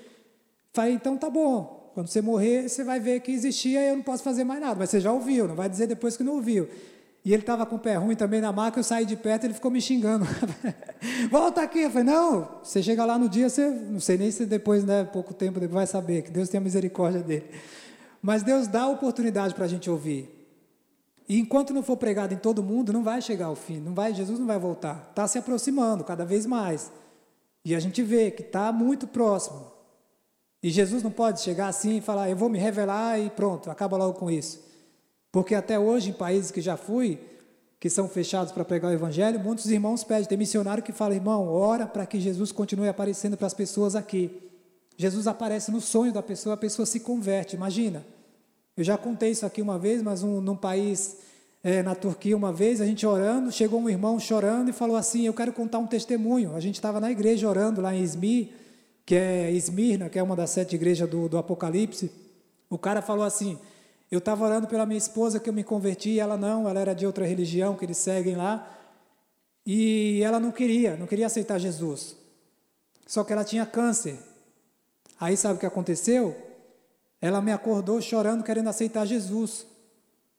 [0.71, 4.03] Falei, então tá bom, quando você morrer, você vai ver que existia e eu não
[4.03, 6.67] posso fazer mais nada, mas você já ouviu, não vai dizer depois que não ouviu.
[7.23, 9.53] E ele estava com o pé ruim também na maca, eu saí de perto, ele
[9.53, 10.25] ficou me xingando.
[11.29, 11.81] Volta aqui.
[11.81, 15.03] Eu falei, não, você chega lá no dia, você, não sei nem se depois, né,
[15.03, 17.45] pouco tempo depois vai saber, que Deus tem a misericórdia dele.
[18.21, 20.29] Mas Deus dá a oportunidade para a gente ouvir.
[21.29, 24.13] E enquanto não for pregado em todo mundo, não vai chegar ao fim, não vai,
[24.13, 25.07] Jesus não vai voltar.
[25.09, 26.91] Está se aproximando cada vez mais.
[27.63, 29.70] E a gente vê que está muito próximo.
[30.63, 33.97] E Jesus não pode chegar assim e falar, eu vou me revelar e pronto, acaba
[33.97, 34.59] logo com isso.
[35.31, 37.19] Porque até hoje, em países que já fui,
[37.79, 41.47] que são fechados para pregar o Evangelho, muitos irmãos pedem, tem missionário que fala, irmão,
[41.47, 44.29] ora para que Jesus continue aparecendo para as pessoas aqui.
[44.95, 48.05] Jesus aparece no sonho da pessoa, a pessoa se converte, imagina.
[48.77, 51.17] Eu já contei isso aqui uma vez, mas um, num país,
[51.63, 55.25] é, na Turquia, uma vez, a gente orando, chegou um irmão chorando e falou assim,
[55.25, 56.55] eu quero contar um testemunho.
[56.55, 58.49] A gente estava na igreja orando lá em Izmir,
[59.11, 62.09] que é Esmirna, que é uma das sete igrejas do, do Apocalipse.
[62.69, 63.59] O cara falou assim,
[64.09, 67.05] eu estava orando pela minha esposa que eu me converti, ela não, ela era de
[67.05, 68.65] outra religião que eles seguem lá.
[69.65, 72.15] E ela não queria, não queria aceitar Jesus.
[73.05, 74.17] Só que ela tinha câncer.
[75.19, 76.33] Aí sabe o que aconteceu?
[77.19, 79.67] Ela me acordou chorando, querendo aceitar Jesus.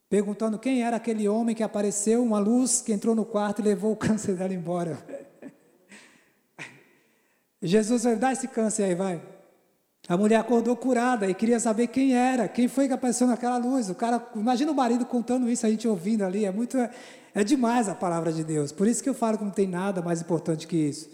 [0.09, 3.93] Perguntando quem era aquele homem que apareceu, uma luz que entrou no quarto e levou
[3.93, 5.22] o câncer dela embora.
[7.63, 9.23] Jesus vai dar esse câncer aí, vai.
[10.09, 13.89] A mulher acordou curada e queria saber quem era, quem foi que apareceu naquela luz.
[13.89, 16.77] O cara, imagina o marido contando isso, a gente ouvindo ali, é muito
[17.35, 18.73] é demais a palavra de Deus.
[18.73, 21.09] Por isso que eu falo que não tem nada mais importante que isso.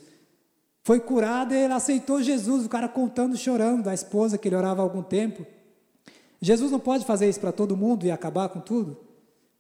[0.83, 4.81] Foi curada e ele aceitou Jesus, o cara contando, chorando da esposa que ele orava
[4.81, 5.45] há algum tempo.
[6.41, 8.97] Jesus não pode fazer isso para todo mundo e acabar com tudo?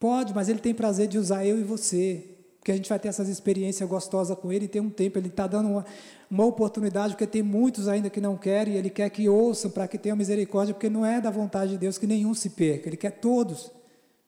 [0.00, 3.08] Pode, mas ele tem prazer de usar eu e você porque a gente vai ter
[3.08, 5.86] essas experiências gostosas com Ele tem um tempo, Ele está dando uma,
[6.30, 9.88] uma oportunidade, porque tem muitos ainda que não querem, e Ele quer que ouçam para
[9.88, 12.96] que tenham misericórdia, porque não é da vontade de Deus que nenhum se perca, Ele
[12.96, 13.70] quer todos.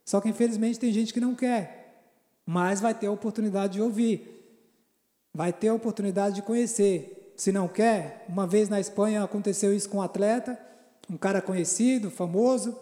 [0.04, 2.04] Só que infelizmente tem gente que não quer,
[2.46, 4.40] mas vai ter a oportunidade de ouvir,
[5.34, 7.34] vai ter a oportunidade de conhecer.
[7.36, 10.58] Se não quer, uma vez na Espanha aconteceu isso com um atleta,
[11.08, 12.78] um cara conhecido, famoso,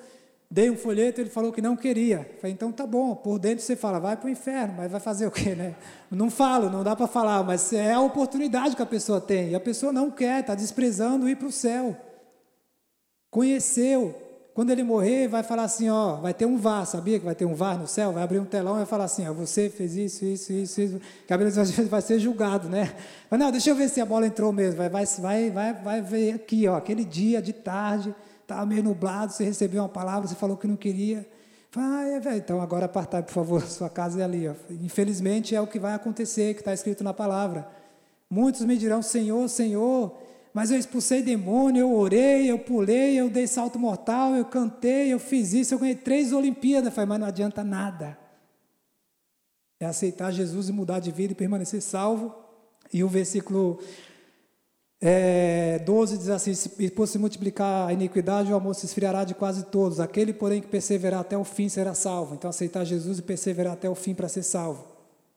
[0.51, 2.27] Dei um folheto, ele falou que não queria.
[2.41, 5.27] Falei, então tá bom, por dentro você fala, vai para o inferno, mas vai fazer
[5.27, 5.75] o quê, né?
[6.11, 9.51] Não falo, não dá para falar, mas é a oportunidade que a pessoa tem.
[9.51, 11.95] E a pessoa não quer, está desprezando ir para o céu.
[13.31, 14.15] Conheceu.
[14.55, 17.45] Quando ele morrer, vai falar assim, ó, vai ter um VAR, sabia que vai ter
[17.45, 18.13] um VAR no céu?
[18.13, 21.01] Vai abrir um telão e vai falar assim, ó, você fez isso, isso, isso, isso.
[21.29, 21.51] Cabelo
[21.89, 22.97] vai ser julgado, né?
[23.31, 24.79] Mas não, deixa eu ver se a bola entrou mesmo.
[24.79, 28.13] Vai, vai, vai, vai, vai ver aqui, ó, aquele dia de tarde
[28.49, 31.29] estava meio nublado, você recebeu uma palavra, você falou que não queria.
[31.71, 34.49] Fala, ah, é, velho, então agora apartai, por favor, sua casa é ali.
[34.49, 34.55] Ó.
[34.71, 37.69] Infelizmente é o que vai acontecer, que está escrito na palavra.
[38.31, 40.17] Muitos me dirão, Senhor, Senhor,
[40.55, 45.19] mas eu expulsei demônio, eu orei, eu pulei, eu dei salto mortal, eu cantei, eu
[45.19, 46.95] fiz isso, eu ganhei três Olimpíadas.
[46.95, 48.19] Falei, mas não adianta nada.
[49.79, 52.35] É aceitar Jesus e mudar de vida e permanecer salvo.
[52.91, 53.79] E o versículo
[55.01, 59.35] é, 12 diz assim: se por se multiplicar a iniquidade, o amor se esfriará de
[59.35, 60.01] quase todos.
[60.01, 62.35] Aquele, porém, que perseverar até o fim será salvo.
[62.35, 64.85] Então, aceitar Jesus e perseverar até o fim para ser salvo,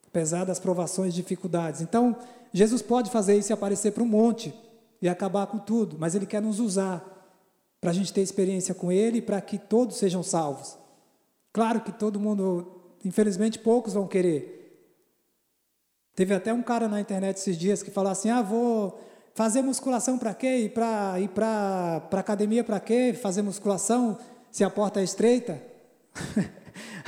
[0.08, 1.82] apesar das provações e dificuldades.
[1.82, 2.16] Então,
[2.52, 4.54] Jesus pode fazer isso e aparecer para um monte
[5.02, 7.08] e acabar com tudo, mas Ele quer nos usar
[7.80, 10.78] para a gente ter experiência com Ele e para que todos sejam salvos.
[11.54, 14.60] Claro que todo mundo, infelizmente, poucos vão querer.
[16.16, 19.00] Teve até um cara na internet esses dias que falou assim: ah, vou
[19.34, 20.58] Fazer musculação para quê?
[20.58, 23.18] Ir para ir para academia para quê?
[23.20, 24.18] Fazer musculação
[24.52, 25.62] se a porta é estreita?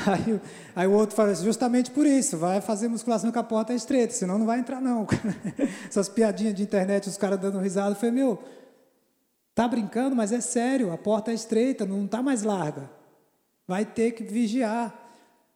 [0.05, 0.41] Aí,
[0.75, 4.37] aí, o outro fala justamente por isso, vai fazer musculação com a porta estreita, senão
[4.37, 5.07] não vai entrar não.
[5.87, 8.43] Essas piadinhas de internet, os caras dando risada, falei, meu,
[9.55, 12.89] tá brincando, mas é sério, a porta é estreita, não está mais larga.
[13.67, 14.93] Vai ter que vigiar.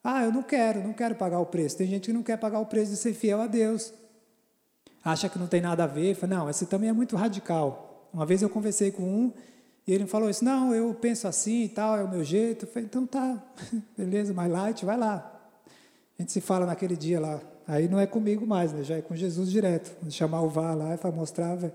[0.04, 1.78] Ah, eu não quero, não quero pagar o preço.
[1.78, 3.94] Tem gente que não quer pagar o preço de ser fiel a Deus.
[5.04, 6.16] Acha que não tem nada a ver.
[6.16, 8.10] Fala, não, esse também é muito radical.
[8.14, 9.34] Uma vez eu conversei com um
[9.88, 12.66] e ele falou isso, não, eu penso assim e tal, é o meu jeito.
[12.66, 13.42] Eu falei, então tá,
[13.98, 15.34] beleza, mais light, vai lá.
[16.18, 17.40] A gente se fala naquele dia lá.
[17.66, 18.84] Aí não é comigo mais, né?
[18.84, 19.96] já é com Jesus direto.
[20.10, 21.56] Chamar o VAR lá e mostrar.
[21.56, 21.74] Véio.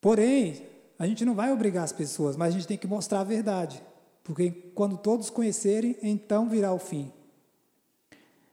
[0.00, 0.62] Porém,
[0.98, 3.82] a gente não vai obrigar as pessoas, mas a gente tem que mostrar a verdade.
[4.24, 7.12] Porque quando todos conhecerem, então virá o fim.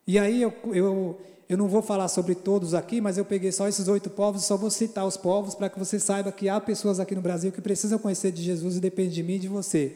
[0.05, 1.21] E aí eu, eu,
[1.53, 4.57] eu não vou falar sobre todos aqui, mas eu peguei só esses oito povos, só
[4.57, 7.61] vou citar os povos para que você saiba que há pessoas aqui no Brasil que
[7.61, 9.95] precisam conhecer de Jesus e depende de mim e de você.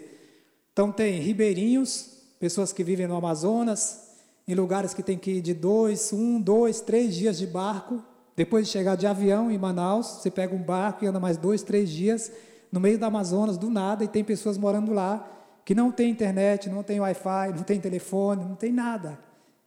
[0.72, 4.02] Então tem ribeirinhos, pessoas que vivem no Amazonas,
[4.48, 8.04] em lugares que tem que ir de dois, um, dois, três dias de barco.
[8.36, 11.64] Depois de chegar de avião em Manaus, você pega um barco e anda mais dois,
[11.64, 12.32] três dias
[12.72, 15.28] no meio do Amazonas, do nada, e tem pessoas morando lá
[15.66, 19.18] que não tem internet, não tem Wi-Fi, não tem telefone, não tem nada,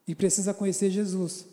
[0.06, 1.50] e precisa conhecer Jesus.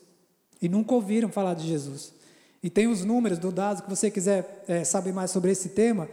[0.61, 2.13] E nunca ouviram falar de Jesus.
[2.61, 6.09] E tem os números do dado, que você quiser é, saber mais sobre esse tema,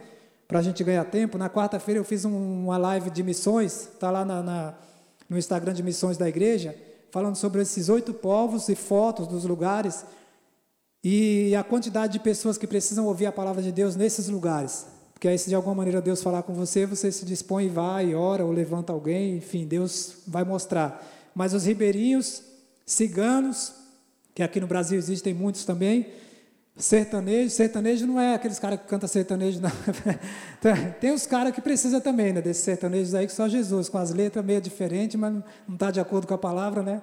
[0.47, 1.37] para a gente ganhar tempo.
[1.37, 4.73] Na quarta-feira eu fiz um, uma live de missões, está lá na, na,
[5.29, 6.75] no Instagram de missões da igreja,
[7.11, 10.05] falando sobre esses oito povos e fotos dos lugares
[11.07, 14.87] e a quantidade de pessoas que precisam ouvir a palavra de Deus nesses lugares.
[15.13, 18.15] Porque aí, se de alguma maneira Deus falar com você, você se dispõe e vai,
[18.15, 21.03] ora, ou levanta alguém, enfim, Deus vai mostrar.
[21.33, 22.41] Mas os ribeirinhos,
[22.85, 23.71] ciganos,
[24.35, 26.05] que aqui no Brasil existem muitos também,
[26.77, 29.71] sertanejo, sertanejo não é aqueles caras que cantam sertanejo, não.
[30.99, 34.11] Tem os caras que precisam também, né, desses sertanejos aí, que só Jesus, com as
[34.11, 37.01] letras meio diferentes, mas não está de acordo com a palavra, né?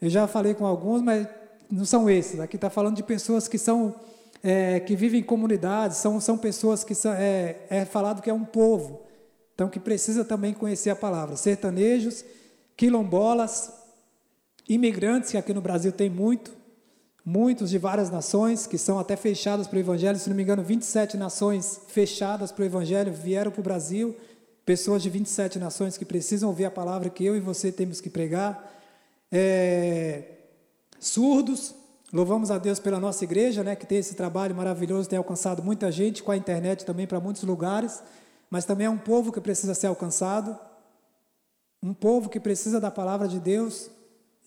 [0.00, 1.26] Eu já falei com alguns, mas
[1.70, 2.38] não são esses.
[2.38, 3.94] Aqui está falando de pessoas que são
[4.42, 8.34] é, que vivem em comunidades, são, são pessoas que são, é, é falado que é
[8.34, 9.02] um povo,
[9.54, 11.36] então que precisa também conhecer a palavra.
[11.36, 12.24] Sertanejos,
[12.76, 13.72] quilombolas,
[14.68, 16.52] imigrantes, que aqui no Brasil tem muito,
[17.26, 20.62] muitos de várias nações, que são até fechadas para o Evangelho, se não me engano,
[20.62, 24.16] 27 nações fechadas para o Evangelho vieram para o Brasil,
[24.64, 28.08] pessoas de 27 nações que precisam ouvir a palavra que eu e você temos que
[28.08, 28.72] pregar.
[29.32, 30.22] É,
[31.00, 31.74] surdos,
[32.12, 35.90] Louvamos a Deus pela nossa igreja, né, que tem esse trabalho maravilhoso, tem alcançado muita
[35.90, 38.00] gente com a internet também para muitos lugares,
[38.48, 40.56] mas também é um povo que precisa ser alcançado,
[41.82, 43.90] um povo que precisa da palavra de Deus.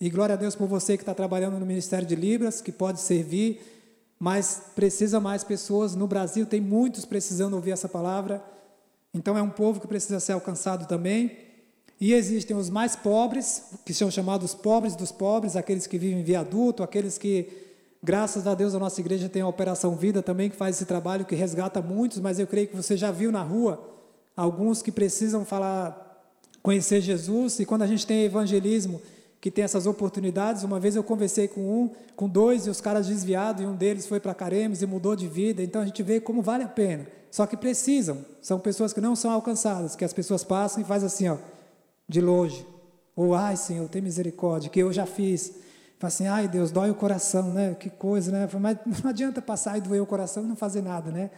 [0.00, 3.00] E glória a Deus por você que está trabalhando no Ministério de Libras, que pode
[3.00, 3.60] servir,
[4.18, 5.94] mas precisa mais pessoas.
[5.94, 8.42] No Brasil tem muitos precisando ouvir essa palavra.
[9.12, 11.36] Então é um povo que precisa ser alcançado também.
[12.00, 16.82] E existem os mais pobres, que são chamados pobres dos pobres, aqueles que vivem viaduto,
[16.82, 17.50] aqueles que,
[18.02, 21.26] graças a Deus, a nossa igreja tem a Operação Vida também, que faz esse trabalho,
[21.26, 23.86] que resgata muitos, mas eu creio que você já viu na rua
[24.34, 26.24] alguns que precisam falar,
[26.62, 29.02] conhecer Jesus, e quando a gente tem evangelismo,
[29.40, 33.06] que tem essas oportunidades, uma vez eu conversei com um, com dois, e os caras
[33.06, 36.20] desviados, e um deles foi para Caremes e mudou de vida, então a gente vê
[36.20, 37.06] como vale a pena.
[37.30, 41.02] Só que precisam, são pessoas que não são alcançadas, que as pessoas passam e faz
[41.02, 41.38] assim, ó,
[42.06, 42.66] de longe.
[43.16, 45.54] Ou, ai, Senhor, tem misericórdia, que eu já fiz.
[45.98, 47.74] Fala assim, ai, Deus, dói o coração, né?
[47.78, 48.48] Que coisa, né?
[48.58, 51.30] Mas não adianta passar e doer o coração e não fazer nada, né?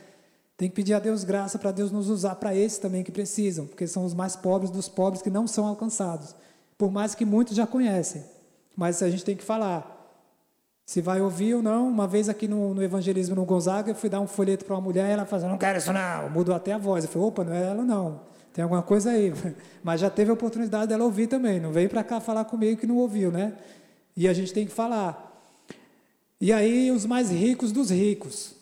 [0.57, 3.67] Tem que pedir a Deus graça para Deus nos usar para esses também que precisam,
[3.67, 6.35] porque são os mais pobres dos pobres que não são alcançados.
[6.83, 8.25] Por mais que muitos já conhecem.
[8.77, 9.89] Mas a gente tem que falar.
[10.85, 14.11] Se vai ouvir ou não, uma vez aqui no, no evangelismo no Gonzaga, eu fui
[14.11, 16.73] dar um folheto para uma mulher e ela falou, não quero isso não, mudou até
[16.73, 17.05] a voz.
[17.05, 18.23] Eu falei, opa, não é ela não.
[18.53, 19.33] Tem alguma coisa aí.
[19.81, 21.61] Mas já teve a oportunidade dela ouvir também.
[21.61, 23.53] Não veio para cá falar comigo que não ouviu, né?
[24.17, 25.41] E a gente tem que falar.
[26.41, 28.57] E aí, os mais ricos dos ricos.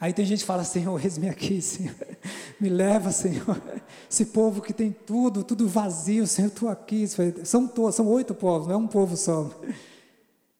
[0.00, 1.94] Aí tem gente que fala, Senhor, eis-me aqui, Senhor.
[2.60, 3.60] Me leva, Senhor.
[4.08, 7.04] Esse povo que tem tudo, tudo vazio, Senhor, estou aqui.
[7.44, 9.50] São, todos, são oito povos, não é um povo só.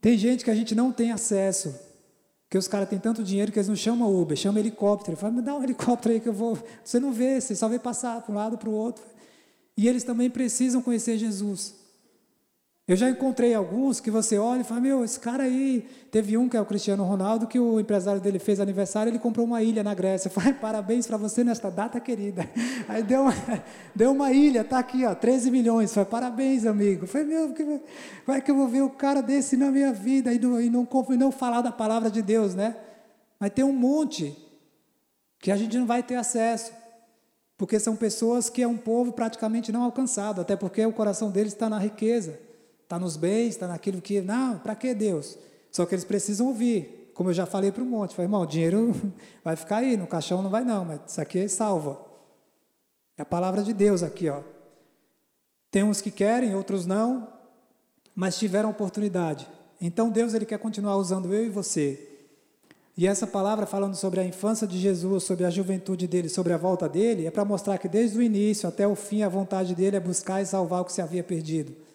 [0.00, 1.74] Tem gente que a gente não tem acesso.
[2.48, 5.16] Porque os caras têm tanto dinheiro que eles não chamam Uber, chamam helicóptero.
[5.16, 6.58] Fala, me dá um helicóptero aí que eu vou.
[6.82, 9.04] Você não vê, você só vê passar para um lado para o outro.
[9.76, 11.74] E eles também precisam conhecer Jesus.
[12.88, 15.86] Eu já encontrei alguns que você olha e fala, meu, esse cara aí.
[16.10, 19.44] Teve um que é o Cristiano Ronaldo, que o empresário dele fez aniversário, ele comprou
[19.44, 20.30] uma ilha na Grécia.
[20.32, 22.48] Falei, parabéns para você nesta data querida.
[22.88, 23.34] Aí deu uma,
[23.94, 25.92] deu uma ilha, tá aqui, ó, 13 milhões.
[25.92, 27.06] Falei, parabéns, amigo.
[27.06, 27.54] Falei, meu,
[28.24, 30.70] como é que eu vou ver o cara desse na minha vida e não, e
[30.70, 32.74] não, e não falar da palavra de Deus, né?
[33.38, 34.34] Mas tem um monte
[35.38, 36.72] que a gente não vai ter acesso.
[37.58, 41.52] Porque são pessoas que é um povo praticamente não alcançado, até porque o coração deles
[41.52, 42.47] está na riqueza,
[42.88, 44.22] está nos bens, está naquilo que.
[44.22, 45.36] Não, para que Deus?
[45.70, 47.12] Só que eles precisam ouvir.
[47.12, 48.94] Como eu já falei para um monte, falei, irmão, o dinheiro
[49.44, 52.00] vai ficar aí, no caixão não vai não, mas isso aqui é salva.
[53.14, 54.40] É a palavra de Deus aqui, ó.
[55.70, 57.28] Tem uns que querem, outros não,
[58.14, 59.46] mas tiveram oportunidade.
[59.78, 62.08] Então Deus ele quer continuar usando eu e você.
[62.96, 66.56] E essa palavra falando sobre a infância de Jesus, sobre a juventude dele, sobre a
[66.56, 69.96] volta dele, é para mostrar que desde o início até o fim a vontade dele
[69.96, 71.86] é buscar e salvar o que se havia perdido.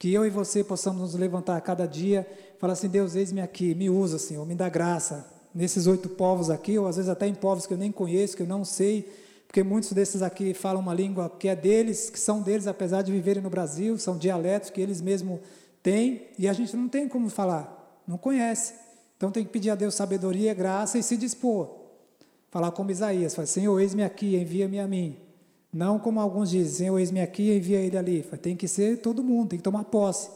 [0.00, 2.26] Que eu e você possamos nos levantar a cada dia,
[2.58, 6.78] falar assim: Deus, eis-me aqui, me usa, Senhor, me dá graça nesses oito povos aqui,
[6.78, 9.12] ou às vezes até em povos que eu nem conheço, que eu não sei,
[9.46, 13.12] porque muitos desses aqui falam uma língua que é deles, que são deles, apesar de
[13.12, 15.38] viverem no Brasil, são dialetos que eles mesmos
[15.82, 18.72] têm, e a gente não tem como falar, não conhece.
[19.18, 21.76] Então tem que pedir a Deus sabedoria, graça e se dispor.
[22.50, 25.18] Falar como Isaías, fala, Senhor, eis-me aqui, envia-me a mim.
[25.72, 28.22] Não como alguns dizem, Senhor, eis-me aqui, envia ele ali.
[28.42, 30.28] Tem que ser todo mundo, tem que tomar posse.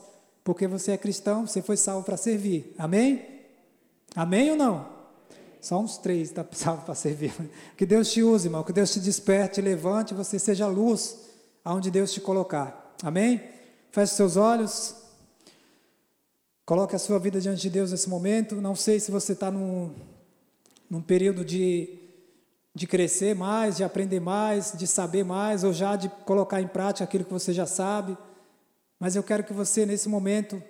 [0.45, 2.75] Porque você é cristão, você foi salvo para servir.
[2.79, 3.23] Amém?
[4.15, 4.87] Amém ou não?
[5.61, 7.33] Só uns três está salvo para servir.
[7.77, 8.63] Que Deus te use, irmão.
[8.63, 11.19] Que Deus te desperte, levante, você seja luz
[11.65, 12.95] aonde Deus te colocar.
[13.03, 13.41] Amém?
[13.91, 14.95] Feche seus olhos.
[16.67, 18.57] Coloque a sua vida diante de Deus nesse momento.
[18.57, 19.91] Não sei se você está num,
[20.89, 21.99] num período de,
[22.75, 27.05] de crescer mais, de aprender mais, de saber mais, ou já de colocar em prática
[27.05, 28.19] aquilo que você já sabe.
[28.99, 30.61] Mas eu quero que você, nesse momento,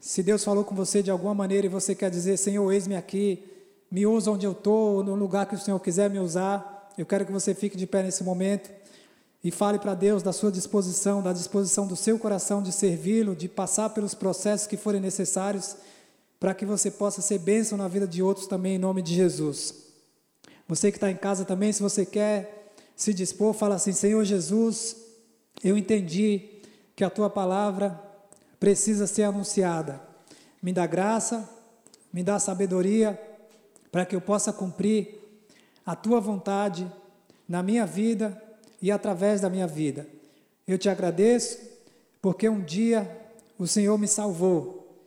[0.00, 3.42] se Deus falou com você de alguma maneira e você quer dizer, Senhor, eis-me aqui,
[3.90, 6.90] me usa onde eu estou, no lugar que o Senhor quiser me usar.
[6.98, 8.70] Eu quero que você fique de pé nesse momento
[9.42, 13.48] e fale para Deus da sua disposição, da disposição do seu coração de servi-lo, de
[13.48, 15.76] passar pelos processos que forem necessários,
[16.38, 19.83] para que você possa ser bênção na vida de outros também, em nome de Jesus.
[20.66, 24.96] Você que está em casa também, se você quer se dispor, fala assim: Senhor Jesus,
[25.62, 26.60] eu entendi
[26.96, 28.00] que a tua palavra
[28.58, 30.00] precisa ser anunciada.
[30.62, 31.48] Me dá graça,
[32.12, 33.20] me dá sabedoria
[33.92, 35.20] para que eu possa cumprir
[35.84, 36.90] a tua vontade
[37.48, 38.40] na minha vida
[38.80, 40.06] e através da minha vida.
[40.66, 41.58] Eu te agradeço
[42.22, 43.08] porque um dia
[43.58, 44.98] o Senhor me salvou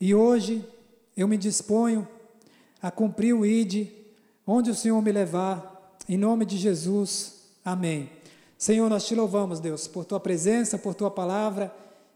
[0.00, 0.64] e hoje
[1.16, 2.06] eu me disponho
[2.80, 3.99] a cumprir o ID
[4.50, 7.34] onde o Senhor me levar, em nome de Jesus.
[7.64, 8.10] Amém.
[8.58, 11.72] Senhor, nós te louvamos, Deus, por tua presença, por tua palavra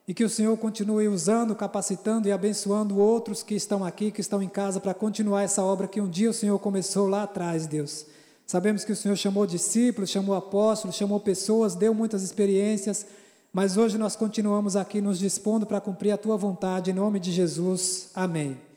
[0.06, 4.42] e que o Senhor continue usando, capacitando e abençoando outros que estão aqui, que estão
[4.42, 8.04] em casa, para continuar essa obra que um dia o Senhor começou lá atrás, Deus.
[8.44, 13.06] Sabemos que o Senhor chamou discípulos, chamou apóstolos, chamou pessoas, deu muitas experiências,
[13.52, 17.30] mas hoje nós continuamos aqui nos dispondo para cumprir a tua vontade, em nome de
[17.30, 18.10] Jesus.
[18.12, 18.73] Amém.